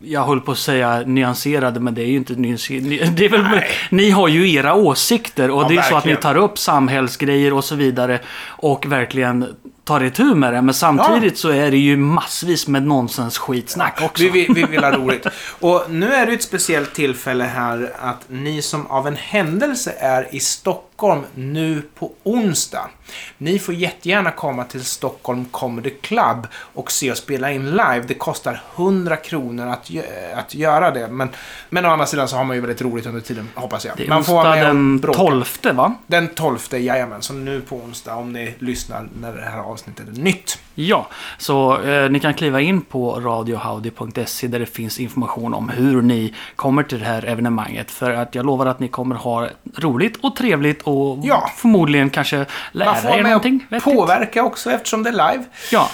[0.03, 3.27] jag höll på att säga nyanserade, men det är ju inte nyanserade.
[3.27, 6.35] Väl, ni har ju era åsikter och Ja, det är så att ni verkligen.
[6.35, 9.45] tar upp samhällsgrejer och så vidare och verkligen
[9.85, 10.61] tar itu med det.
[10.61, 14.23] Men samtidigt så är det ju massvis med nonsens skitsnack också.
[14.23, 15.27] Vi, vi, vi vill ha roligt.
[15.59, 20.35] Och nu är det ett speciellt tillfälle här att ni som av en händelse är
[20.35, 20.94] i Stockholm
[21.35, 22.89] nu på onsdag.
[23.37, 28.03] Ni får jättegärna komma till Stockholm Comedy Club och se oss spela in live.
[28.07, 29.91] Det kostar 100 kronor att,
[30.35, 31.07] att göra det.
[31.07, 31.29] Men,
[31.69, 33.97] men å andra sidan så har man ju väldigt roligt under tiden, hoppas jag.
[33.97, 35.19] Det är man får onsdag den bråka.
[35.19, 35.95] 12 va?
[36.07, 37.21] Den 12, jajamän.
[37.21, 40.59] Så nu på onsdag, om ni lyssnar när det här avsnittet är nytt.
[40.75, 41.07] Ja,
[41.37, 46.33] så eh, ni kan kliva in på radiohowdy.se där det finns information om hur ni
[46.55, 47.91] kommer till det här evenemanget.
[47.91, 49.47] För att jag lovar att ni kommer ha
[49.77, 51.49] roligt och trevligt och Ja.
[51.57, 55.31] förmodligen kanske Man lära får vara er med någonting och påverka också eftersom det är
[55.31, 55.43] live.
[55.71, 55.89] Ja,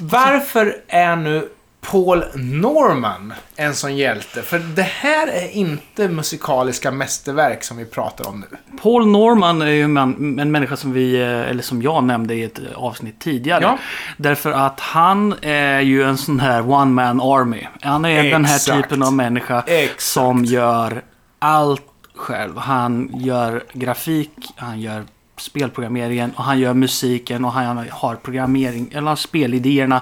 [0.00, 1.48] Varför är nu
[1.90, 4.42] Paul Norman en sån hjälte?
[4.42, 8.78] För det här är inte musikaliska mästerverk som vi pratar om nu.
[8.82, 9.96] Paul Norman är ju en,
[10.38, 13.62] en människa som vi, eh, eller som jag nämnde i ett avsnitt tidigare.
[13.62, 13.78] Ja.
[14.16, 17.66] Därför att han är ju en sån här one man army.
[17.80, 18.82] Han är den här Exakt.
[18.82, 20.00] typen av människa Exakt.
[20.00, 21.02] som gör
[21.38, 21.82] allt
[22.14, 22.56] själv.
[22.56, 25.04] Han gör grafik, han gör
[25.36, 30.00] spelprogrammeringen och han gör musiken och han har programmering, eller har spelidéerna.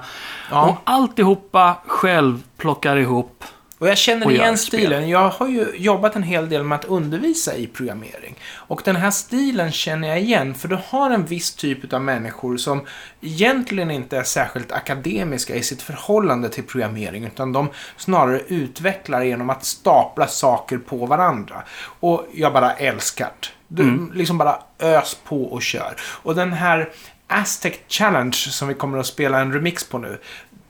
[0.50, 0.68] Ja.
[0.68, 3.44] Och alltihopa själv plockar ihop.
[3.82, 5.08] Och jag känner Och igen stilen.
[5.08, 8.34] Jag har ju jobbat en hel del med att undervisa i programmering.
[8.54, 12.56] Och den här stilen känner jag igen, för du har en viss typ av människor
[12.56, 12.86] som
[13.20, 19.50] egentligen inte är särskilt akademiska i sitt förhållande till programmering, utan de snarare utvecklar genom
[19.50, 21.62] att stapla saker på varandra.
[22.00, 23.48] Och jag bara älskar det.
[23.74, 25.94] Du liksom bara ös på och kör.
[26.00, 26.88] Och den här
[27.26, 30.18] Aztec Challenge som vi kommer att spela en remix på nu,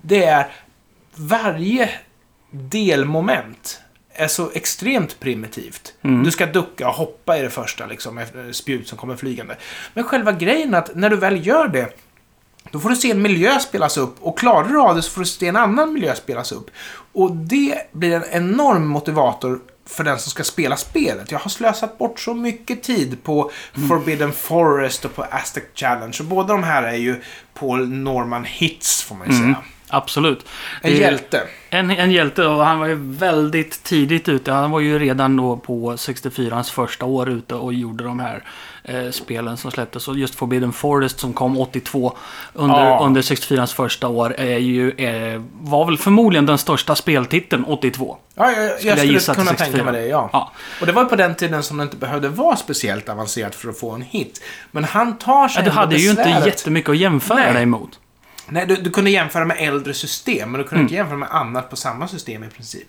[0.03, 0.53] det är
[1.15, 1.91] varje
[2.51, 3.81] delmoment
[4.15, 5.95] är så extremt primitivt.
[6.25, 9.57] Du ska ducka och hoppa i det första, liksom, spjut som kommer flygande.
[9.95, 11.97] Men själva grejen är att när du väl gör det,
[12.71, 15.21] då får du se en miljö spelas upp och klarar du av det så får
[15.21, 16.71] du se en annan miljö spelas upp.
[17.13, 21.31] Och det blir en enorm motivator för den som ska spela spelet.
[21.31, 23.51] Jag har slösat bort så mycket tid på
[23.89, 26.17] Forbidden Forest och på Aztec Challenge.
[26.21, 27.23] Och båda de här är ju
[27.55, 29.57] Paul Norman hits, får man ju säga.
[29.89, 30.47] Absolut.
[30.83, 31.43] En hjälte.
[31.71, 34.53] En, en hjälte och han var ju väldigt tidigt ute.
[34.53, 38.45] Han var ju redan då på 64ans första år ute och gjorde de här
[38.85, 40.09] eh, spelen som släpptes.
[40.09, 42.17] Och just Forbidden Forest som kom 82
[42.55, 43.01] under, Ja.
[43.05, 48.17] under 64ans första år är ju, eh, var väl förmodligen den största speltiteln 82.
[48.35, 49.85] Ja, jag, jag jag skulle gissa kunna tänka 64.
[49.93, 50.31] mig det, ja.
[50.33, 50.53] Ja.
[50.81, 53.79] Och det var på den tiden som det inte behövde vara speciellt avancerat för att
[53.79, 54.43] få en hit.
[54.71, 57.53] Men han tar sig Ja, du hade ju inte jättemycket att jämföra Nej.
[57.55, 57.99] dig mot.
[58.49, 60.85] Nej, du, du kunde jämföra med äldre system, men du kunde Mm.
[60.85, 62.89] inte jämföra med annat på samma system i princip.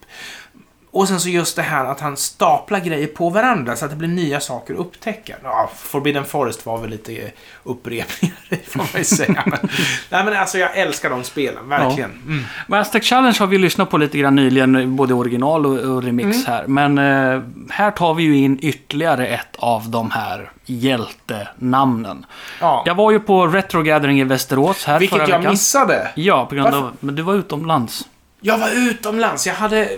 [0.93, 3.97] Och sen så just det här att han staplar grejer på varandra så att det
[3.97, 5.35] blir nya saker att upptäcka.
[5.43, 7.31] Ja, Forbidden Forest var väl lite
[7.63, 8.35] upprepningar,
[8.67, 9.43] får man ju säga.
[9.45, 9.59] Men,
[10.09, 12.11] nej, men alltså jag älskar de spelen, verkligen.
[12.11, 12.43] Mm.
[12.67, 16.23] Men Aztec Challenge har vi lyssnat på lite grann nyligen, både original och, och remix
[16.23, 16.41] Mm.
[16.47, 16.67] här.
[16.67, 22.25] Men eh, här tar vi ju in ytterligare ett av de här hjältenamnen.
[22.61, 22.83] Ja.
[22.85, 25.51] Jag var ju på Retro Gathering i Västerås här Vilket förra jag veckan.
[25.51, 26.11] missade.
[26.15, 26.87] Ja, på grund Varför?
[26.87, 26.93] av...
[26.99, 28.03] Men du var utomlands.
[28.45, 29.47] Jag var utomlands.
[29.47, 29.89] Jag hade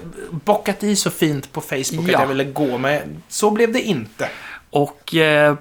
[0.46, 2.16] bockat i så fint på Facebook Ja.
[2.18, 4.30] att jag ville gå, men så blev det inte.
[4.70, 5.56] Och eh,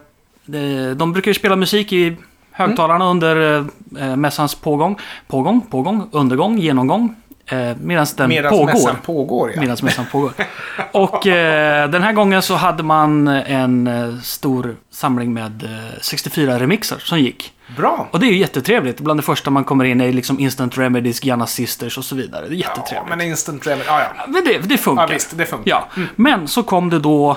[0.47, 2.17] de- de brukar ju spela musik i
[2.51, 3.59] högtalarna under
[4.01, 4.99] eh, mässans pågång.
[5.27, 7.15] Pågång, pågång, undergång, genomgång.
[7.47, 8.67] Eh, Medan den Medan pågår.
[8.67, 9.61] mässan pågår, ja.
[9.61, 10.33] Medan mässan pågår.
[10.93, 16.59] Och eh, den här gången så hade man en eh, stor samling med eh, 64
[16.59, 17.53] remixer som gick.
[17.77, 18.09] Bra.
[18.11, 19.01] Och det är ju jättetrevligt.
[19.01, 22.47] Bland det första man kommer in är liksom Instant Remedies, Gianna Sisters och så vidare.
[22.49, 23.09] Det är Ja, jättetrevligt.
[23.09, 23.85] men instant remedy.
[23.87, 24.25] Ja, ja.
[24.29, 25.03] Men det, det funkar.
[25.03, 25.71] Ja, visst, det funkar.
[25.71, 27.37] Ja, men så kom det då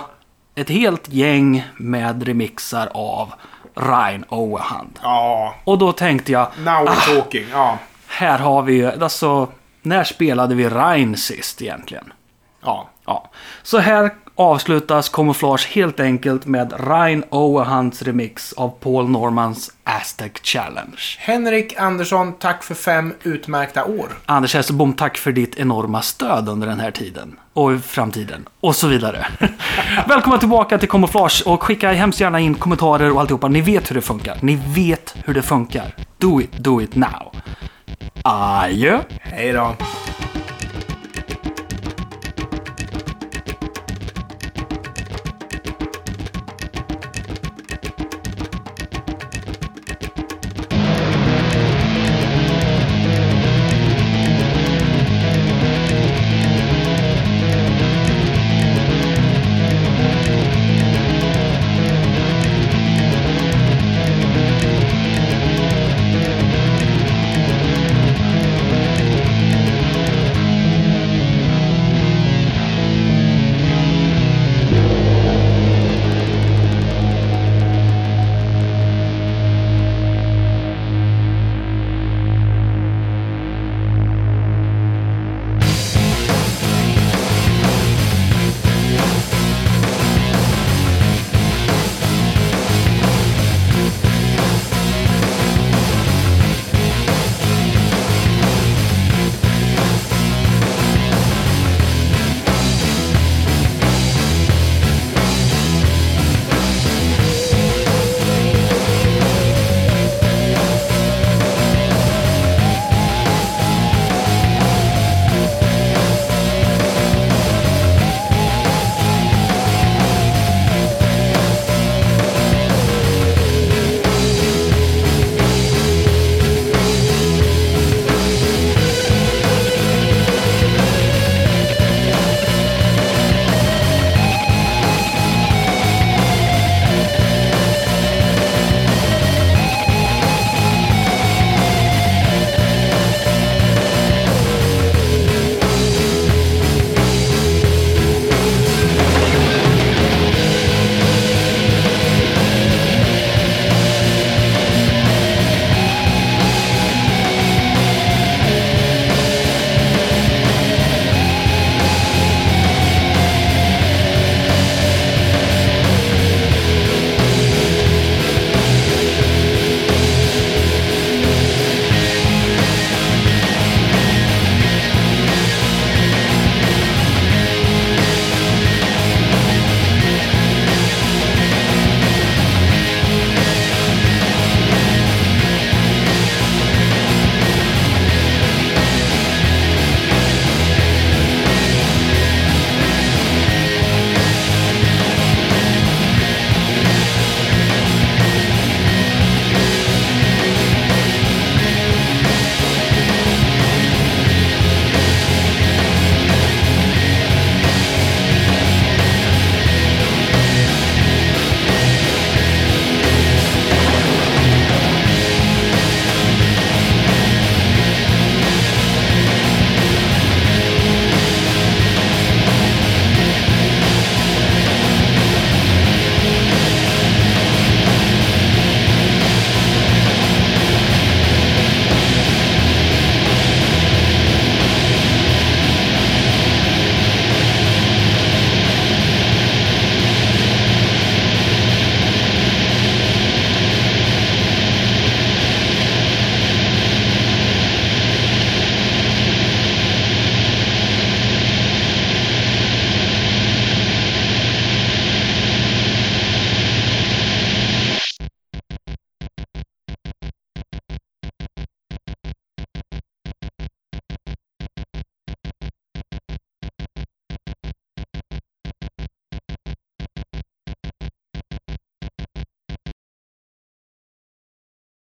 [0.56, 3.34] ett helt gäng med remixar av
[3.76, 5.00] Ryan Owerhand.
[5.04, 7.46] Ja, Och då tänkte jag, now we're talking.
[7.52, 7.78] Ja.
[8.08, 9.48] här har vi ju, alltså,
[9.88, 12.14] när spelade vi Ryan sist egentligen?
[12.62, 12.90] ja.
[13.10, 13.30] Ja,
[13.64, 20.98] så här avslutas Camouflage helt enkelt med Ryan Owerhands remix av Paul Normans Aztec Challenge.
[21.18, 24.10] Henrik Andersson, tack för fem utmärkta år.
[24.26, 27.40] Anders Hesselbom, tack för ditt enorma stöd under den här tiden.
[27.54, 28.46] Och i framtiden.
[28.60, 29.28] Och så vidare.
[30.08, 33.48] Välkomna tillbaka till Camouflage och skicka hemskt gärna in kommentarer och alltihopa.
[33.48, 34.38] Ni vet hur det funkar.
[34.42, 35.96] Ni vet hur det funkar.
[36.18, 37.32] Do it, do it now.
[38.30, 39.00] Adjö!
[39.22, 39.76] Hej då!